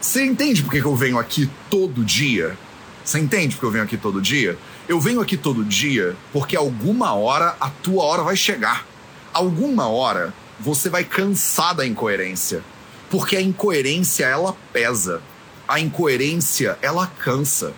Você 0.00 0.24
entende 0.24 0.62
por 0.62 0.70
que 0.70 0.78
eu 0.78 0.94
venho 0.94 1.18
aqui 1.18 1.50
todo 1.68 2.04
dia? 2.04 2.56
Você 3.04 3.18
entende 3.18 3.56
por 3.56 3.60
que 3.60 3.66
eu 3.66 3.70
venho 3.72 3.84
aqui 3.84 3.96
todo 3.96 4.20
dia? 4.22 4.56
Eu 4.88 5.00
venho 5.00 5.20
aqui 5.20 5.36
todo 5.36 5.64
dia 5.64 6.16
porque 6.32 6.56
alguma 6.56 7.14
hora 7.14 7.56
a 7.60 7.68
tua 7.68 8.04
hora 8.04 8.22
vai 8.22 8.36
chegar. 8.36 8.86
Alguma 9.32 9.88
hora 9.88 10.32
você 10.60 10.88
vai 10.88 11.04
cansar 11.04 11.74
da 11.74 11.86
incoerência. 11.86 12.62
Porque 13.10 13.36
a 13.36 13.40
incoerência, 13.40 14.24
ela 14.24 14.54
pesa. 14.72 15.20
A 15.66 15.80
incoerência, 15.80 16.78
ela 16.80 17.06
cansa. 17.06 17.72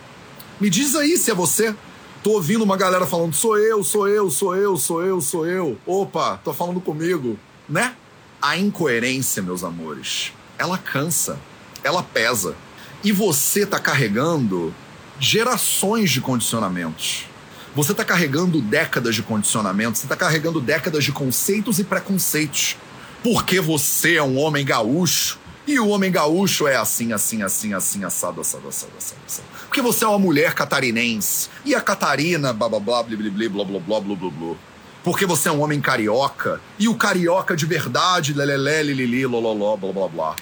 Me 0.61 0.69
diz 0.69 0.95
aí 0.95 1.17
se 1.17 1.31
é 1.31 1.35
você. 1.35 1.75
Tô 2.23 2.33
ouvindo 2.33 2.63
uma 2.63 2.77
galera 2.77 3.07
falando: 3.07 3.35
sou 3.35 3.57
eu, 3.59 3.83
sou 3.83 4.07
eu, 4.09 4.31
sou 4.31 4.57
eu, 4.57 4.77
sou 4.77 5.03
eu, 5.03 5.21
sou 5.21 5.47
eu. 5.47 5.79
Opa, 5.87 6.39
tô 6.45 6.53
falando 6.53 6.81
comigo, 6.81 7.39
né? 7.69 7.95
A 8.43 8.59
incoerência, 8.59 9.43
meus 9.43 9.65
amores, 9.65 10.33
ela 10.59 10.77
cansa, 10.77 11.39
ela 11.83 12.03
pesa. 12.03 12.55
E 13.03 13.13
você 13.13 13.65
tá 13.65 13.79
carregando 13.79 14.75
gerações 15.19 16.11
de 16.11 16.21
condicionamentos. 16.21 17.27
Você 17.75 17.93
está 17.93 18.05
carregando 18.05 18.61
décadas 18.61 19.15
de 19.15 19.23
condicionamentos, 19.23 20.01
você 20.01 20.07
está 20.07 20.17
carregando 20.17 20.61
décadas 20.61 21.05
de 21.05 21.13
conceitos 21.13 21.79
e 21.79 21.85
preconceitos. 21.85 22.77
Porque 23.23 23.61
você 23.61 24.17
é 24.17 24.23
um 24.23 24.39
homem 24.39 24.65
gaúcho 24.65 25.39
e 25.67 25.79
o 25.79 25.89
homem 25.89 26.11
gaúcho 26.11 26.67
é 26.67 26.77
assim, 26.77 27.13
assim, 27.13 27.43
assim, 27.43 27.75
assim, 27.75 28.03
assado, 28.03 28.41
assado, 28.41 28.69
assado, 28.69 28.93
assado, 28.99 29.21
assado. 29.27 29.49
Porque 29.69 29.81
você 29.81 30.05
é 30.05 30.09
uma 30.09 30.19
mulher 30.19 30.55
catarinense 30.55 31.49
e 31.65 31.75
a 31.75 31.81
Catarina, 31.81 32.53
blá 32.53 32.69
blá 32.69 32.81
blá, 32.81 33.03
blá 33.03 33.17
blá 33.17 33.49
blá, 33.49 33.65
blá 33.65 33.81
blá 33.81 34.01
blá 34.01 34.17
blá 34.17 34.31
blá. 34.31 34.57
Porque 35.05 35.25
você 35.25 35.49
é 35.49 35.53
um 35.53 35.63
homem 35.63 35.81
carioca 35.81 36.61
e 36.79 36.89
o 36.89 36.95
carioca 36.95 37.55
de 37.55 37.67
verdade, 37.67 38.35
lelelé, 38.35 38.83
lilili, 38.83 39.25
lololó, 39.27 39.77
blá 39.77 39.93
blá 39.93 40.09
blá. 40.09 40.37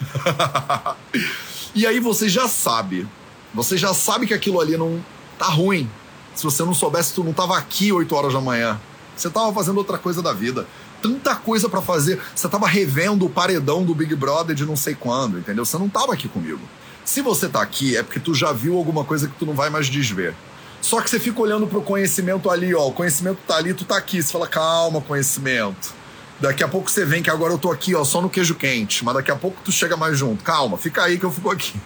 e 1.74 1.86
aí 1.86 2.00
você 2.00 2.28
já 2.28 2.48
sabe, 2.48 3.06
você 3.54 3.76
já 3.76 3.94
sabe 3.94 4.26
que 4.26 4.34
aquilo 4.34 4.60
ali 4.60 4.76
não 4.76 5.04
tá 5.38 5.46
ruim. 5.46 5.88
Se 6.34 6.44
você 6.44 6.64
não 6.64 6.74
soubesse, 6.74 7.14
tu 7.14 7.24
não 7.24 7.32
tava 7.32 7.56
aqui 7.58 7.92
8 7.92 8.14
horas 8.14 8.32
da 8.32 8.40
manhã. 8.40 8.80
Você 9.16 9.28
tava 9.28 9.52
fazendo 9.52 9.78
outra 9.78 9.98
coisa 9.98 10.22
da 10.22 10.32
vida 10.32 10.66
tanta 11.00 11.34
coisa 11.34 11.68
para 11.68 11.80
fazer. 11.80 12.20
Você 12.34 12.48
tava 12.48 12.66
revendo 12.66 13.26
o 13.26 13.30
paredão 13.30 13.84
do 13.84 13.94
Big 13.94 14.14
Brother 14.14 14.54
de 14.54 14.64
não 14.64 14.76
sei 14.76 14.94
quando, 14.94 15.38
entendeu? 15.38 15.64
Você 15.64 15.78
não 15.78 15.88
tava 15.88 16.12
aqui 16.12 16.28
comigo. 16.28 16.60
Se 17.04 17.22
você 17.22 17.48
tá 17.48 17.60
aqui, 17.60 17.96
é 17.96 18.02
porque 18.02 18.20
tu 18.20 18.34
já 18.34 18.52
viu 18.52 18.76
alguma 18.76 19.04
coisa 19.04 19.26
que 19.26 19.34
tu 19.34 19.46
não 19.46 19.54
vai 19.54 19.70
mais 19.70 19.88
desver. 19.88 20.34
Só 20.80 21.00
que 21.00 21.10
você 21.10 21.18
fica 21.18 21.40
olhando 21.40 21.66
pro 21.66 21.82
conhecimento 21.82 22.48
ali, 22.48 22.74
ó. 22.74 22.86
O 22.88 22.92
conhecimento 22.92 23.38
tá 23.46 23.56
ali, 23.56 23.74
tu 23.74 23.84
tá 23.84 23.96
aqui. 23.96 24.22
Você 24.22 24.32
fala, 24.32 24.46
calma, 24.46 25.00
conhecimento. 25.00 25.94
Daqui 26.40 26.64
a 26.64 26.68
pouco 26.68 26.90
você 26.90 27.04
vem, 27.04 27.22
que 27.22 27.30
agora 27.30 27.52
eu 27.52 27.58
tô 27.58 27.70
aqui, 27.70 27.94
ó, 27.94 28.02
só 28.02 28.22
no 28.22 28.30
queijo 28.30 28.54
quente. 28.54 29.04
Mas 29.04 29.14
daqui 29.14 29.30
a 29.30 29.36
pouco 29.36 29.60
tu 29.64 29.70
chega 29.70 29.96
mais 29.96 30.18
junto. 30.18 30.42
Calma, 30.42 30.78
fica 30.78 31.02
aí 31.02 31.18
que 31.18 31.24
eu 31.24 31.30
fico 31.30 31.50
aqui. 31.50 31.78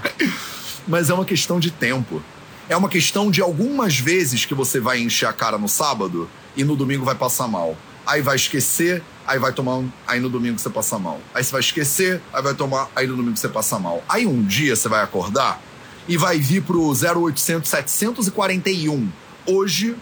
mas 0.86 1.08
é 1.08 1.14
uma 1.14 1.24
questão 1.24 1.60
de 1.60 1.70
tempo. 1.70 2.22
É 2.68 2.76
uma 2.76 2.88
questão 2.88 3.30
de 3.30 3.40
algumas 3.40 3.98
vezes 3.98 4.44
que 4.44 4.54
você 4.54 4.80
vai 4.80 5.00
encher 5.00 5.26
a 5.26 5.32
cara 5.32 5.58
no 5.58 5.68
sábado 5.68 6.28
e 6.56 6.64
no 6.64 6.74
domingo 6.74 7.04
vai 7.04 7.14
passar 7.14 7.48
mal 7.48 7.76
aí 8.10 8.22
vai 8.22 8.34
esquecer, 8.34 9.02
aí 9.24 9.38
vai 9.38 9.52
tomar 9.52 9.76
um, 9.76 9.88
aí 10.04 10.18
no 10.18 10.28
domingo 10.28 10.58
você 10.58 10.68
passa 10.68 10.98
mal. 10.98 11.20
Aí 11.32 11.44
você 11.44 11.52
vai 11.52 11.60
esquecer, 11.60 12.20
aí 12.32 12.42
vai 12.42 12.54
tomar, 12.54 12.88
aí 12.94 13.06
no 13.06 13.14
domingo 13.14 13.36
você 13.36 13.48
passa 13.48 13.78
mal. 13.78 14.02
Aí 14.08 14.26
um 14.26 14.42
dia 14.42 14.74
você 14.74 14.88
vai 14.88 15.02
acordar 15.02 15.62
e 16.08 16.16
vai 16.16 16.38
vir 16.38 16.62
pro 16.62 16.90
0800 16.90 17.70
741. 17.70 19.08
Hoje 19.46 19.94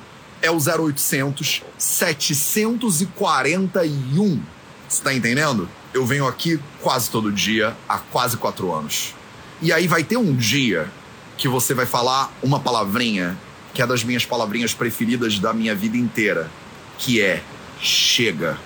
é 0.42 0.50
o 0.50 0.57
0800 0.57 1.62
741. 1.76 4.40
Você 4.88 5.02
tá 5.02 5.12
entendendo? 5.12 5.68
Eu 5.92 6.07
venho 6.07 6.26
aqui 6.26 6.59
quase 6.80 7.11
todo 7.11 7.33
dia 7.33 7.76
há 7.88 7.99
quase 7.99 8.37
quatro 8.37 8.73
anos. 8.73 9.14
E 9.61 9.73
aí 9.73 9.87
vai 9.87 10.04
ter 10.04 10.16
um 10.16 10.35
dia 10.35 10.90
que 11.37 11.49
você 11.49 11.75
vai 11.75 11.87
falar 11.87 12.33
uma 12.42 12.61
palavrinha 12.61 13.37
que 13.78 13.83
é 13.83 13.87
das 13.87 14.02
minhas 14.02 14.25
palavrinhas 14.25 14.75
preferidas 14.75 15.38
da 15.38 15.52
minha 15.52 15.73
vida 15.73 15.97
inteira, 15.97 16.50
que 16.99 17.23
é 17.23 17.40
chega. 17.80 18.59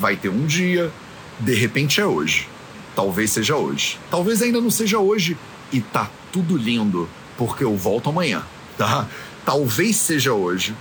Vai 0.00 0.16
ter 0.16 0.30
um 0.30 0.46
dia, 0.46 0.90
de 1.38 1.54
repente 1.54 2.00
é 2.00 2.06
hoje. 2.06 2.48
Talvez 2.94 3.32
seja 3.32 3.54
hoje. 3.54 3.98
Talvez 4.10 4.40
ainda 4.40 4.58
não 4.58 4.70
seja 4.70 4.98
hoje. 4.98 5.36
E 5.70 5.82
tá 5.82 6.10
tudo 6.32 6.56
lindo, 6.56 7.06
porque 7.36 7.64
eu 7.64 7.76
volto 7.76 8.08
amanhã, 8.08 8.42
tá? 8.78 9.06
Talvez 9.44 9.96
seja 9.96 10.32
hoje. 10.32 10.74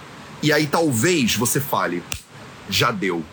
E 0.46 0.54
aí 0.54 0.68
talvez 0.68 1.36
você 1.36 1.60
fale: 1.60 2.04
já 2.70 2.92
deu. 2.92 3.24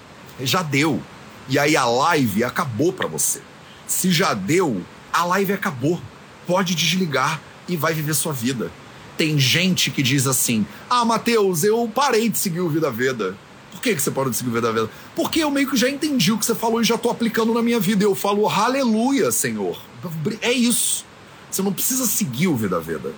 Já 0.41 0.63
deu. 0.63 1.01
E 1.49 1.59
aí 1.59 1.77
a 1.77 1.85
live 1.85 2.43
acabou 2.43 2.93
para 2.93 3.07
você. 3.07 3.41
Se 3.87 4.11
já 4.11 4.35
deu, 4.35 4.83
a 5.13 5.25
live 5.25 5.53
acabou. 5.53 6.01
Pode 6.47 6.75
desligar 6.75 7.41
e 7.69 7.77
vai 7.77 7.95
viver 7.95 8.15
sua 8.15 8.33
vida. 8.33 8.73
Tem 9.17 9.39
gente 9.39 9.91
que 9.91 10.03
diz 10.03 10.27
assim: 10.27 10.67
Ah, 10.89 11.05
Matheus, 11.05 11.63
eu 11.63 11.91
parei 11.95 12.29
de 12.29 12.39
seguir 12.39 12.61
o 12.61 12.69
Vida 12.69 12.91
Veda 12.91 13.37
que, 13.83 13.95
que 13.97 14.01
você 14.01 14.11
pode 14.11 14.35
seguir 14.35 14.51
o 14.51 14.53
Vida 14.53 14.73
Veda? 14.73 14.89
Porque 15.15 15.41
eu 15.41 15.51
meio 15.51 15.69
que 15.69 15.77
já 15.77 15.91
entendi 15.91 16.33
o 16.33 16.39
que 16.39 16.47
você 16.47 16.55
falou 16.55 16.81
e 16.81 16.85
já 16.85 16.95
estou 16.95 17.11
aplicando 17.11 17.53
na 17.53 17.61
minha 17.61 17.81
vida. 17.81 18.05
Eu 18.05 18.15
falo, 18.15 18.49
aleluia, 18.49 19.31
Senhor. 19.33 19.79
É 20.41 20.53
isso. 20.53 21.05
Você 21.51 21.61
não 21.61 21.73
precisa 21.73 22.07
seguir 22.07 22.47
o 22.47 22.57
Vida 22.57 22.81
Veda. 22.81 23.13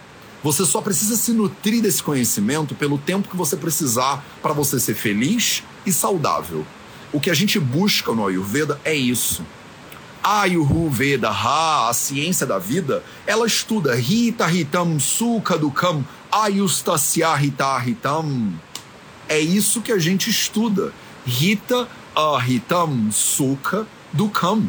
Você 0.44 0.64
só 0.64 0.80
precisa 0.80 1.16
se 1.16 1.32
nutrir 1.32 1.82
desse 1.82 2.00
conhecimento 2.00 2.72
pelo 2.72 2.98
tempo 2.98 3.28
que 3.28 3.36
você 3.36 3.56
precisar 3.56 4.24
para 4.40 4.52
você 4.52 4.78
ser 4.78 4.94
feliz 4.94 5.64
e 5.84 5.92
saudável. 5.92 6.64
O 7.12 7.18
que 7.18 7.30
a 7.30 7.34
gente 7.34 7.58
busca 7.58 8.12
no 8.12 8.24
Ayurveda 8.24 8.80
é 8.84 8.94
isso. 8.94 9.44
A 10.22 10.42
Ayurveda, 10.42 11.30
a 11.30 11.90
ciência 11.92 12.46
da 12.46 12.58
vida, 12.58 13.02
ela 13.26 13.46
estuda 13.46 13.94
Rita 13.96 14.46
Ritam 14.46 15.00
Sukha 15.00 15.58
Dukam 15.58 16.04
Ayustasya 16.30 17.34
Rita 17.34 17.76
Ritam 17.78 18.54
é 19.28 19.38
isso 19.38 19.80
que 19.80 19.92
a 19.92 19.98
gente 19.98 20.28
estuda. 20.28 20.92
Rita 21.26 21.88
ahitam 22.14 23.10
sukha 23.10 23.86
dukam. 24.12 24.62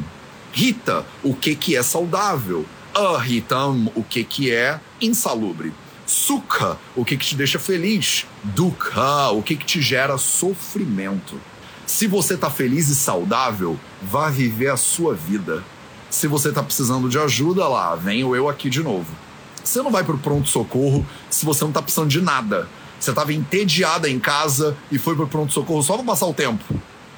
Rita, 0.51 1.05
o 1.21 1.33
que 1.33 1.55
que 1.55 1.75
é 1.75 1.83
saudável. 1.83 2.65
Ahitam, 2.95 3.91
o 3.93 4.01
que 4.01 4.23
que 4.23 4.51
é 4.53 4.79
insalubre. 5.01 5.73
Sukha, 6.05 6.77
o 6.95 7.03
que 7.03 7.17
que 7.17 7.25
te 7.25 7.35
deixa 7.35 7.59
feliz. 7.59 8.25
Dukha, 8.41 9.31
o 9.31 9.43
que 9.43 9.57
que 9.57 9.65
te 9.65 9.81
gera 9.81 10.17
sofrimento. 10.17 11.37
Se 11.85 12.07
você 12.07 12.37
tá 12.37 12.49
feliz 12.49 12.87
e 12.87 12.95
saudável, 12.95 13.77
vá 14.01 14.29
viver 14.29 14.69
a 14.69 14.77
sua 14.77 15.13
vida. 15.13 15.61
Se 16.09 16.25
você 16.25 16.53
tá 16.53 16.63
precisando 16.63 17.09
de 17.09 17.19
ajuda, 17.19 17.67
lá, 17.67 17.95
venho 17.95 18.33
eu 18.33 18.47
aqui 18.47 18.69
de 18.69 18.81
novo. 18.81 19.13
Você 19.61 19.81
não 19.81 19.91
vai 19.91 20.05
pro 20.05 20.17
pronto-socorro 20.17 21.05
se 21.29 21.45
você 21.45 21.65
não 21.65 21.73
tá 21.73 21.81
precisando 21.81 22.07
de 22.07 22.21
nada. 22.21 22.69
Você 22.97 23.09
estava 23.09 23.33
entediada 23.33 24.09
em 24.09 24.19
casa 24.19 24.77
e 24.89 24.97
foi 24.97 25.17
pro 25.17 25.27
pronto-socorro 25.27 25.83
só 25.83 25.97
para 25.97 26.05
passar 26.05 26.27
o 26.27 26.33
tempo. 26.33 26.63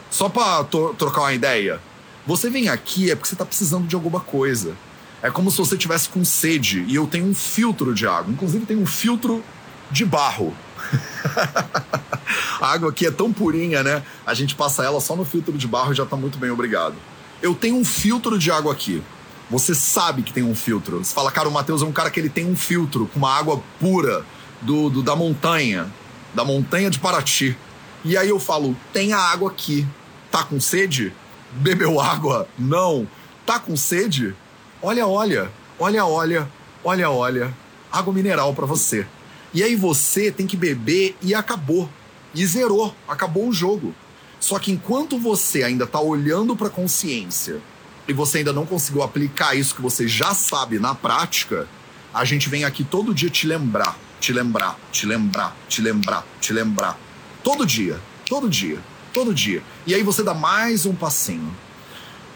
Só 0.10 0.28
para 0.28 0.64
trocar 0.64 1.22
uma 1.22 1.34
ideia. 1.34 1.80
Você 2.26 2.50
vem 2.50 2.68
aqui 2.68 3.12
é 3.12 3.16
porque 3.16 3.30
você 3.30 3.36
está 3.36 3.46
precisando 3.46 3.86
de 3.86 3.94
alguma 3.94 4.20
coisa. 4.20 4.76
É 5.22 5.32
como 5.32 5.50
se 5.50 5.58
você 5.58 5.76
tivesse 5.78 6.10
com 6.10 6.24
sede 6.24 6.86
e 6.88 6.96
eu 6.96 7.08
tenho 7.08 7.26
um 7.26 7.34
filtro 7.34 7.94
de 7.94 8.08
água. 8.08 8.32
Inclusive, 8.32 8.66
tem 8.66 8.78
um 8.78 8.86
filtro 8.86 9.44
de 9.90 10.06
barro. 10.06 10.56
a 12.62 12.68
água 12.72 12.90
aqui 12.90 13.06
é 13.06 13.12
tão 13.12 13.34
purinha, 13.34 13.84
né? 13.84 14.04
A 14.26 14.34
gente 14.34 14.56
passa 14.56 14.84
ela 14.84 15.02
só 15.02 15.16
no 15.16 15.26
filtro 15.26 15.58
de 15.58 15.68
barro 15.68 15.92
e 15.92 15.96
já 15.96 16.06
tá 16.06 16.16
muito 16.16 16.38
bem, 16.38 16.52
obrigado. 16.52 16.96
Eu 17.42 17.56
tenho 17.56 17.78
um 17.78 17.86
filtro 17.86 18.38
de 18.38 18.52
água 18.52 18.74
aqui. 18.74 19.02
Você 19.50 19.74
sabe 19.74 20.22
que 20.22 20.34
tem 20.34 20.44
um 20.44 20.54
filtro. 20.54 21.00
Você 21.00 21.14
fala, 21.14 21.32
cara, 21.32 21.48
o 21.48 21.52
Matheus 21.52 21.82
é 21.82 21.86
um 21.86 21.92
cara 21.92 22.12
que 22.12 22.20
ele 22.20 22.30
tem 22.30 22.46
um 22.46 22.56
filtro 22.56 23.08
com 23.08 23.20
uma 23.20 23.34
água 23.34 23.62
pura 23.80 24.26
do, 24.62 24.90
do, 24.90 25.02
da 25.02 25.16
montanha, 25.16 25.88
da 26.34 26.44
montanha 26.44 26.90
de 26.90 27.00
Paraty. 27.00 27.58
E 28.04 28.18
aí 28.18 28.30
eu 28.30 28.40
falo: 28.40 28.76
tem 28.92 29.14
a 29.14 29.20
água 29.20 29.50
aqui. 29.50 29.88
Tá 30.32 30.44
com 30.44 30.60
sede? 30.60 31.14
Bebeu 31.54 32.00
água? 32.00 32.48
Não. 32.60 33.08
Tá 33.46 33.58
com 33.60 33.78
sede? 33.78 34.36
Olha, 34.82 35.08
olha, 35.08 35.52
olha, 35.80 36.06
olha, 36.06 36.50
olha, 36.84 37.10
olha. 37.10 37.54
Água 37.92 38.14
mineral 38.14 38.54
para 38.54 38.66
você. 38.66 39.06
E 39.54 39.64
aí 39.64 39.76
você 39.76 40.32
tem 40.32 40.46
que 40.46 40.58
beber 40.58 41.16
e 41.22 41.34
acabou. 41.34 41.90
E 42.34 42.46
zerou, 42.46 42.94
acabou 43.08 43.48
o 43.48 43.54
jogo. 43.54 43.96
Só 44.40 44.60
que 44.60 44.72
enquanto 44.72 45.18
você 45.18 45.64
ainda 45.64 45.88
tá 45.88 46.00
olhando 46.00 46.56
para 46.56 46.68
a 46.68 46.72
consciência 46.72 47.60
e 48.08 48.14
você 48.14 48.40
ainda 48.40 48.54
não 48.54 48.66
conseguiu 48.66 49.02
aplicar 49.02 49.56
isso 49.56 49.76
que 49.76 49.82
você 49.82 50.08
já 50.08 50.34
sabe 50.34 50.80
na 50.80 50.94
prática, 50.94 51.68
a 52.14 52.24
gente 52.24 52.48
vem 52.50 52.64
aqui 52.64 52.84
todo 52.84 53.14
dia 53.14 53.30
te 53.30 53.48
lembrar 53.48 53.98
te 54.20 54.34
lembrar, 54.34 54.78
te 54.92 55.06
lembrar, 55.06 55.56
te 55.68 55.82
lembrar, 55.82 56.26
te 56.42 56.54
lembrar. 56.54 56.98
Todo 57.44 57.66
dia, 57.66 58.00
todo 58.28 58.50
dia, 58.50 58.80
todo 59.14 59.34
dia. 59.34 59.62
E 59.86 59.94
aí 59.94 60.04
você 60.04 60.24
dá 60.24 60.34
mais 60.34 60.86
um 60.86 60.94
passinho. 60.94 61.56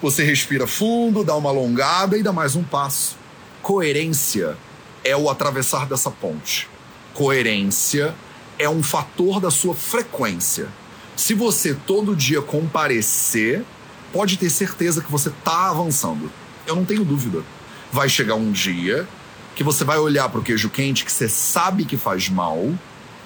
Você 0.01 0.23
respira 0.23 0.65
fundo, 0.65 1.23
dá 1.23 1.35
uma 1.35 1.51
alongada 1.51 2.17
e 2.17 2.23
dá 2.23 2.33
mais 2.33 2.55
um 2.55 2.63
passo. 2.63 3.15
Coerência 3.61 4.57
é 5.03 5.15
o 5.15 5.29
atravessar 5.29 5.85
dessa 5.85 6.09
ponte. 6.09 6.67
Coerência 7.13 8.15
é 8.57 8.67
um 8.67 8.81
fator 8.81 9.39
da 9.39 9.51
sua 9.51 9.75
frequência. 9.75 10.69
Se 11.15 11.35
você 11.35 11.75
todo 11.85 12.15
dia 12.15 12.41
comparecer, 12.41 13.63
pode 14.11 14.37
ter 14.37 14.49
certeza 14.49 15.01
que 15.01 15.11
você 15.11 15.29
tá 15.43 15.69
avançando. 15.69 16.31
Eu 16.65 16.75
não 16.75 16.83
tenho 16.83 17.05
dúvida. 17.05 17.43
Vai 17.91 18.09
chegar 18.09 18.33
um 18.33 18.51
dia 18.51 19.07
que 19.55 19.63
você 19.63 19.83
vai 19.83 19.99
olhar 19.99 20.27
para 20.29 20.39
o 20.39 20.43
queijo 20.43 20.71
quente 20.71 21.05
que 21.05 21.11
você 21.11 21.29
sabe 21.29 21.85
que 21.85 21.95
faz 21.95 22.27
mal 22.27 22.73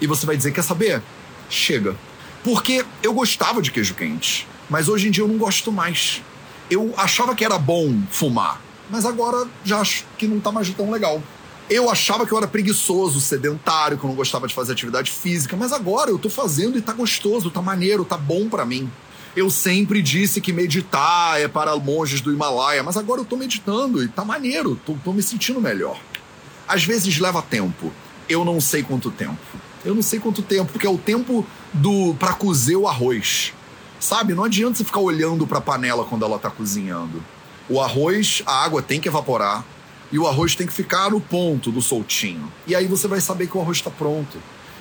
e 0.01 0.07
você 0.07 0.25
vai 0.25 0.35
dizer: 0.35 0.51
Quer 0.51 0.63
saber? 0.63 1.01
Chega. 1.49 1.95
Porque 2.43 2.83
eu 3.01 3.13
gostava 3.13 3.61
de 3.61 3.71
queijo 3.71 3.93
quente, 3.93 4.45
mas 4.69 4.89
hoje 4.89 5.07
em 5.07 5.11
dia 5.11 5.23
eu 5.23 5.27
não 5.29 5.37
gosto 5.37 5.71
mais. 5.71 6.21
Eu 6.69 6.93
achava 6.97 7.35
que 7.35 7.45
era 7.45 7.57
bom 7.57 8.01
fumar, 8.09 8.61
mas 8.89 9.05
agora 9.05 9.47
já 9.63 9.79
acho 9.79 10.05
que 10.17 10.27
não 10.27 10.39
tá 10.39 10.51
mais 10.51 10.69
tão 10.71 10.89
legal. 10.89 11.21
Eu 11.69 11.89
achava 11.89 12.25
que 12.25 12.31
eu 12.31 12.37
era 12.37 12.47
preguiçoso, 12.47 13.19
sedentário, 13.19 13.97
que 13.97 14.03
eu 14.03 14.07
não 14.07 14.15
gostava 14.15 14.47
de 14.47 14.53
fazer 14.53 14.73
atividade 14.73 15.11
física, 15.11 15.55
mas 15.57 15.73
agora 15.73 16.11
eu 16.11 16.19
tô 16.19 16.29
fazendo 16.29 16.77
e 16.77 16.81
tá 16.81 16.93
gostoso, 16.93 17.49
tá 17.49 17.61
maneiro, 17.61 18.05
tá 18.05 18.17
bom 18.17 18.47
para 18.47 18.65
mim. 18.65 18.89
Eu 19.35 19.49
sempre 19.49 20.01
disse 20.01 20.39
que 20.39 20.53
meditar 20.53 21.41
é 21.41 21.47
para 21.47 21.75
monges 21.75 22.21
do 22.21 22.31
Himalaia, 22.31 22.83
mas 22.83 22.95
agora 22.95 23.21
eu 23.21 23.25
tô 23.25 23.35
meditando 23.35 24.03
e 24.03 24.07
tá 24.07 24.23
maneiro, 24.23 24.79
tô, 24.85 24.95
tô 25.03 25.11
me 25.11 25.21
sentindo 25.21 25.59
melhor. 25.59 25.99
Às 26.67 26.83
vezes 26.83 27.17
leva 27.19 27.41
tempo. 27.41 27.91
Eu 28.29 28.45
não 28.45 28.61
sei 28.61 28.81
quanto 28.81 29.11
tempo. 29.11 29.37
Eu 29.83 29.93
não 29.93 30.01
sei 30.01 30.19
quanto 30.19 30.41
tempo, 30.41 30.71
porque 30.71 30.87
é 30.87 30.89
o 30.89 30.97
tempo 30.97 31.45
do 31.73 32.15
para 32.15 32.33
cozer 32.33 32.75
o 32.75 32.87
arroz. 32.87 33.53
Sabe? 34.05 34.35
Não 34.35 34.43
adianta 34.43 34.77
você 34.77 34.83
ficar 34.83 34.99
olhando 34.99 35.47
para 35.47 35.57
a 35.57 35.61
panela 35.61 36.05
quando 36.05 36.23
ela 36.23 36.37
tá 36.37 36.51
cozinhando. 36.51 37.23
O 37.67 37.81
arroz, 37.81 38.43
a 38.45 38.63
água 38.63 38.79
tem 38.79 39.01
que 39.01 39.07
evaporar 39.07 39.65
e 40.11 40.19
o 40.19 40.27
arroz 40.27 40.53
tem 40.53 40.67
que 40.67 40.73
ficar 40.73 41.09
no 41.09 41.19
ponto 41.19 41.71
do 41.71 41.81
soltinho. 41.81 42.53
E 42.67 42.75
aí 42.75 42.85
você 42.85 43.07
vai 43.07 43.19
saber 43.19 43.47
que 43.47 43.57
o 43.57 43.61
arroz 43.61 43.77
está 43.77 43.89
pronto. 43.89 44.37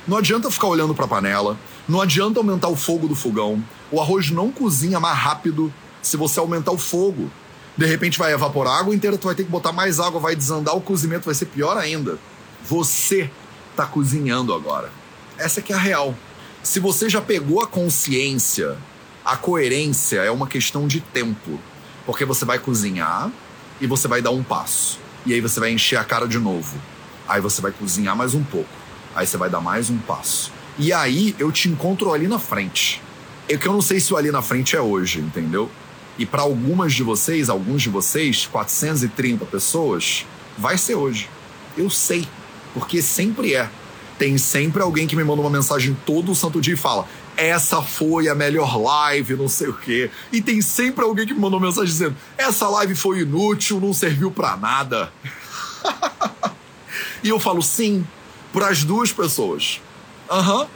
Não 0.07 0.19
adianta 0.19 0.51
ficar 0.51 0.67
olhando 0.67 0.95
para 0.95 1.07
a 1.07 1.09
panela, 1.09 1.59
não 1.89 2.03
adianta 2.03 2.39
aumentar 2.39 2.69
o 2.69 2.77
fogo 2.77 3.09
do 3.09 3.17
fogão. 3.17 3.65
O 3.91 3.99
arroz 3.99 4.31
não 4.31 4.51
cozinha 4.51 5.01
mais 5.01 5.17
rápido 5.17 5.73
se 6.03 6.19
você 6.19 6.39
aumentar 6.39 6.73
o 6.73 6.79
fogo. 6.79 7.31
De 7.79 7.87
repente 7.87 8.19
vai 8.19 8.35
evaporar 8.35 8.75
a 8.75 8.81
água 8.81 8.95
inteira, 8.95 9.17
tu 9.17 9.25
vai 9.25 9.35
ter 9.35 9.45
que 9.45 9.51
botar 9.51 9.73
mais 9.73 9.99
água, 9.99 10.21
vai 10.21 10.37
desandar, 10.37 10.77
o 10.77 10.83
cozimento 10.83 11.25
vai 11.25 11.35
ser 11.35 11.47
pior 11.47 11.79
ainda. 11.79 12.19
Você 12.63 13.31
está 13.71 13.87
cozinhando 13.87 14.53
agora. 14.53 14.93
Essa 15.39 15.63
que 15.63 15.73
é 15.73 15.77
a 15.77 15.79
real. 15.79 16.15
Se 16.63 16.79
você 16.79 17.09
já 17.09 17.23
pegou 17.23 17.63
a 17.63 17.67
consciência, 17.67 18.77
a 19.25 19.37
coerência 19.37 20.21
é 20.21 20.31
uma 20.31 20.47
questão 20.47 20.87
de 20.87 21.01
tempo. 21.01 21.59
Porque 22.05 22.25
você 22.25 22.45
vai 22.45 22.59
cozinhar 22.59 23.31
e 23.81 23.87
você 23.87 24.07
vai 24.07 24.21
dar 24.21 24.31
um 24.31 24.43
passo. 24.43 25.01
E 25.25 25.33
aí 25.33 25.41
você 25.41 25.59
vai 25.59 25.73
encher 25.73 25.97
a 25.97 26.05
cara 26.05 26.29
de 26.29 26.39
novo. 26.39 26.77
Aí 27.27 27.41
você 27.41 27.63
vai 27.63 27.73
cozinhar 27.73 28.15
mais 28.15 28.35
um 28.35 28.45
pouco. 28.45 28.69
Aí 29.15 29.27
você 29.27 29.39
vai 29.39 29.49
dar 29.49 29.61
mais 29.61 29.89
um 29.89 29.97
passo. 29.97 30.53
E 30.79 30.93
aí 30.93 31.35
eu 31.39 31.51
te 31.51 31.69
encontro 31.69 32.13
ali 32.13 32.29
na 32.29 32.39
frente. 32.39 33.01
É 33.49 33.57
que 33.57 33.67
eu 33.67 33.73
não 33.73 33.81
sei 33.81 33.99
se 33.99 34.13
o 34.13 34.17
ali 34.17 34.31
na 34.31 34.43
frente 34.43 34.77
é 34.77 34.81
hoje, 34.81 35.21
entendeu? 35.21 35.71
E 36.19 36.27
para 36.27 36.43
algumas 36.43 36.93
de 36.93 37.03
vocês, 37.03 37.49
alguns 37.49 37.83
de 37.83 37.89
vocês, 37.89 38.47
430 38.47 39.45
pessoas, 39.47 40.27
vai 40.59 40.77
ser 40.77 40.95
hoje. 40.97 41.29
Eu 41.77 41.89
sei, 41.89 42.29
porque 42.73 43.01
sempre 43.01 43.55
é. 43.55 43.71
Tem 44.19 44.39
sempre 44.39 44.83
alguém 44.83 45.07
que 45.07 45.17
me 45.17 45.25
manda 45.25 45.41
uma 45.41 45.51
mensagem 45.51 45.97
todo 46.07 46.31
o 46.31 46.35
santo 46.35 46.61
dia 46.61 46.75
e 46.75 46.77
fala: 46.77 47.07
essa 47.37 47.83
foi 47.83 48.29
a 48.29 48.35
melhor 48.35 48.81
live, 48.81 49.37
não 49.37 49.49
sei 49.49 49.69
o 49.69 49.75
quê. 49.75 50.11
E 50.33 50.41
tem 50.41 50.61
sempre 50.61 51.05
alguém 51.05 51.27
que 51.27 51.35
me 51.35 51.41
mandou 51.41 51.61
mensagem 51.61 51.91
dizendo: 51.91 52.17
essa 52.37 52.69
live 52.69 52.95
foi 52.95 53.21
inútil, 53.21 53.81
não 53.81 53.93
serviu 53.93 54.31
para 54.31 54.57
nada. 54.57 55.13
e 57.23 57.29
eu 57.29 57.39
falo: 57.41 57.63
sim, 57.63 58.07
para 58.53 58.69
as 58.69 58.85
duas 58.85 59.13
pessoas. 59.13 59.81
Aham. 60.31 60.61
Uhum. 60.61 60.67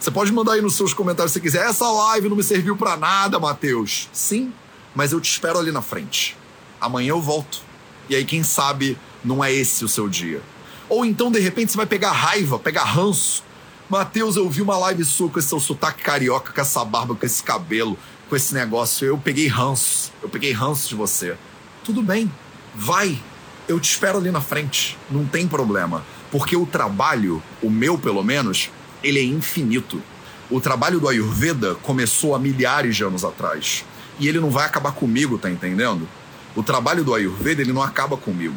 Você 0.00 0.12
pode 0.12 0.30
mandar 0.30 0.52
aí 0.52 0.60
nos 0.60 0.76
seus 0.76 0.94
comentários 0.94 1.32
se 1.32 1.40
quiser. 1.40 1.66
Essa 1.66 1.90
live 1.90 2.28
não 2.28 2.36
me 2.36 2.42
serviu 2.44 2.76
para 2.76 2.96
nada, 2.96 3.38
Matheus. 3.40 4.08
Sim, 4.12 4.52
mas 4.94 5.10
eu 5.10 5.20
te 5.20 5.28
espero 5.28 5.58
ali 5.58 5.72
na 5.72 5.82
frente. 5.82 6.36
Amanhã 6.80 7.10
eu 7.10 7.20
volto. 7.20 7.60
E 8.08 8.14
aí, 8.14 8.24
quem 8.24 8.44
sabe, 8.44 8.96
não 9.24 9.42
é 9.42 9.52
esse 9.52 9.84
o 9.84 9.88
seu 9.88 10.08
dia. 10.08 10.40
Ou 10.88 11.04
então, 11.04 11.32
de 11.32 11.40
repente, 11.40 11.72
você 11.72 11.76
vai 11.76 11.84
pegar 11.84 12.12
raiva, 12.12 12.60
pegar 12.60 12.84
ranço 12.84 13.42
Matheus, 13.88 14.36
eu 14.36 14.46
vi 14.50 14.60
uma 14.60 14.76
live 14.76 15.02
sua 15.02 15.30
com 15.30 15.38
esse 15.38 15.48
seu 15.48 15.58
sotaque 15.58 16.02
carioca, 16.02 16.52
com 16.52 16.60
essa 16.60 16.84
barba, 16.84 17.14
com 17.14 17.24
esse 17.24 17.42
cabelo, 17.42 17.96
com 18.28 18.36
esse 18.36 18.52
negócio. 18.52 19.06
Eu 19.06 19.16
peguei 19.16 19.46
ranço. 19.46 20.12
Eu 20.22 20.28
peguei 20.28 20.52
ranço 20.52 20.90
de 20.90 20.94
você. 20.94 21.34
Tudo 21.82 22.02
bem, 22.02 22.30
vai. 22.74 23.18
Eu 23.66 23.80
te 23.80 23.90
espero 23.90 24.18
ali 24.18 24.30
na 24.30 24.42
frente. 24.42 24.98
Não 25.10 25.24
tem 25.24 25.48
problema. 25.48 26.04
Porque 26.30 26.54
o 26.54 26.66
trabalho, 26.66 27.42
o 27.62 27.70
meu 27.70 27.96
pelo 27.96 28.22
menos, 28.22 28.70
ele 29.02 29.20
é 29.20 29.24
infinito. 29.24 30.02
O 30.50 30.60
trabalho 30.60 31.00
do 31.00 31.08
Ayurveda 31.08 31.74
começou 31.76 32.34
há 32.34 32.38
milhares 32.38 32.94
de 32.94 33.04
anos 33.04 33.24
atrás. 33.24 33.86
E 34.20 34.28
ele 34.28 34.38
não 34.38 34.50
vai 34.50 34.66
acabar 34.66 34.92
comigo, 34.92 35.38
tá 35.38 35.50
entendendo? 35.50 36.06
O 36.54 36.62
trabalho 36.62 37.02
do 37.02 37.14
Ayurveda, 37.14 37.62
ele 37.62 37.72
não 37.72 37.82
acaba 37.82 38.18
comigo. 38.18 38.56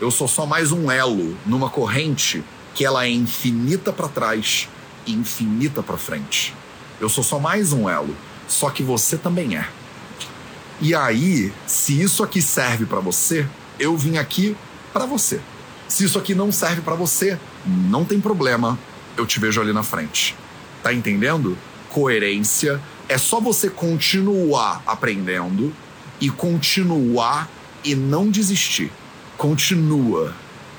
Eu 0.00 0.12
sou 0.12 0.28
só 0.28 0.46
mais 0.46 0.70
um 0.70 0.88
elo 0.88 1.36
numa 1.44 1.68
corrente 1.68 2.44
que 2.78 2.84
ela 2.84 3.04
é 3.04 3.10
infinita 3.10 3.92
para 3.92 4.06
trás 4.06 4.68
e 5.04 5.12
infinita 5.12 5.82
para 5.82 5.96
frente. 5.96 6.54
Eu 7.00 7.08
sou 7.08 7.24
só 7.24 7.36
mais 7.40 7.72
um 7.72 7.88
elo, 7.88 8.16
só 8.46 8.70
que 8.70 8.84
você 8.84 9.18
também 9.18 9.56
é. 9.56 9.68
E 10.80 10.94
aí, 10.94 11.52
se 11.66 12.00
isso 12.00 12.22
aqui 12.22 12.40
serve 12.40 12.86
para 12.86 13.00
você, 13.00 13.44
eu 13.80 13.96
vim 13.96 14.16
aqui 14.16 14.56
para 14.92 15.06
você. 15.06 15.40
Se 15.88 16.04
isso 16.04 16.20
aqui 16.20 16.36
não 16.36 16.52
serve 16.52 16.80
para 16.80 16.94
você, 16.94 17.36
não 17.66 18.04
tem 18.04 18.20
problema, 18.20 18.78
eu 19.16 19.26
te 19.26 19.40
vejo 19.40 19.60
ali 19.60 19.72
na 19.72 19.82
frente. 19.82 20.36
Tá 20.80 20.94
entendendo? 20.94 21.58
Coerência 21.88 22.80
é 23.08 23.18
só 23.18 23.40
você 23.40 23.68
continuar 23.68 24.84
aprendendo 24.86 25.74
e 26.20 26.30
continuar 26.30 27.50
e 27.82 27.96
não 27.96 28.30
desistir. 28.30 28.92
Continua 29.36 30.32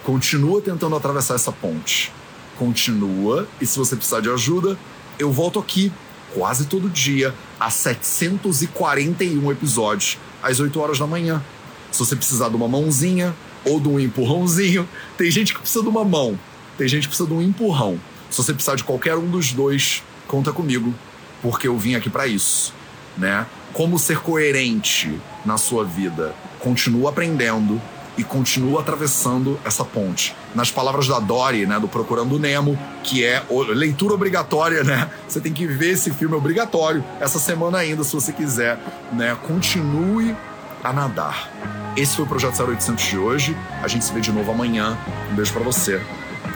Continua 0.03 0.61
tentando 0.61 0.95
atravessar 0.95 1.35
essa 1.35 1.51
ponte. 1.51 2.11
Continua, 2.57 3.47
e 3.61 3.65
se 3.65 3.77
você 3.77 3.95
precisar 3.95 4.21
de 4.21 4.29
ajuda, 4.29 4.77
eu 5.17 5.31
volto 5.31 5.59
aqui 5.59 5.91
quase 6.33 6.65
todo 6.65 6.89
dia, 6.89 7.33
a 7.59 7.69
741 7.69 9.51
episódios, 9.51 10.17
às 10.41 10.59
8 10.59 10.79
horas 10.79 10.99
da 10.99 11.07
manhã. 11.07 11.43
Se 11.91 11.99
você 11.99 12.15
precisar 12.15 12.49
de 12.49 12.55
uma 12.55 12.67
mãozinha 12.67 13.35
ou 13.65 13.79
de 13.79 13.87
um 13.87 13.99
empurrãozinho, 13.99 14.87
tem 15.17 15.29
gente 15.31 15.53
que 15.53 15.59
precisa 15.59 15.83
de 15.83 15.89
uma 15.89 16.03
mão, 16.03 16.39
tem 16.77 16.87
gente 16.87 17.03
que 17.03 17.09
precisa 17.09 17.27
de 17.27 17.33
um 17.33 17.41
empurrão. 17.41 17.99
Se 18.29 18.37
você 18.37 18.53
precisar 18.53 18.75
de 18.75 18.83
qualquer 18.83 19.15
um 19.15 19.29
dos 19.29 19.51
dois, 19.51 20.03
conta 20.27 20.51
comigo, 20.51 20.93
porque 21.41 21.67
eu 21.67 21.77
vim 21.77 21.95
aqui 21.95 22.09
para 22.09 22.27
isso, 22.27 22.73
né? 23.17 23.45
Como 23.73 23.97
ser 23.97 24.19
coerente 24.19 25.19
na 25.45 25.57
sua 25.57 25.83
vida? 25.83 26.35
Continua 26.59 27.09
aprendendo, 27.09 27.81
e 28.19 28.23
continua 28.23 28.81
atravessando 28.81 29.57
essa 29.63 29.85
ponte. 29.85 30.35
Nas 30.53 30.69
palavras 30.69 31.07
da 31.07 31.19
Dory, 31.19 31.65
né, 31.65 31.79
do 31.79 31.87
Procurando 31.87 32.37
Nemo, 32.37 32.77
que 33.01 33.23
é 33.23 33.41
leitura 33.69 34.13
obrigatória, 34.13 34.83
né? 34.83 35.09
Você 35.25 35.39
tem 35.39 35.53
que 35.53 35.65
ver 35.65 35.91
esse 35.91 36.11
filme 36.11 36.35
obrigatório 36.35 37.01
essa 37.21 37.39
semana 37.39 37.77
ainda, 37.77 38.03
se 38.03 38.13
você 38.13 38.33
quiser, 38.33 38.77
né? 39.13 39.37
Continue 39.47 40.35
a 40.83 40.91
nadar. 40.91 41.49
Esse 41.95 42.17
foi 42.17 42.25
o 42.25 42.27
Projeto 42.27 42.61
0800 42.61 43.05
de 43.05 43.17
hoje. 43.17 43.57
A 43.81 43.87
gente 43.87 44.03
se 44.03 44.11
vê 44.11 44.19
de 44.19 44.33
novo 44.33 44.51
amanhã. 44.51 44.97
Um 45.31 45.35
beijo 45.35 45.53
para 45.53 45.63
você 45.63 46.01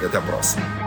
e 0.01 0.05
até 0.05 0.17
a 0.17 0.21
próxima. 0.21 0.82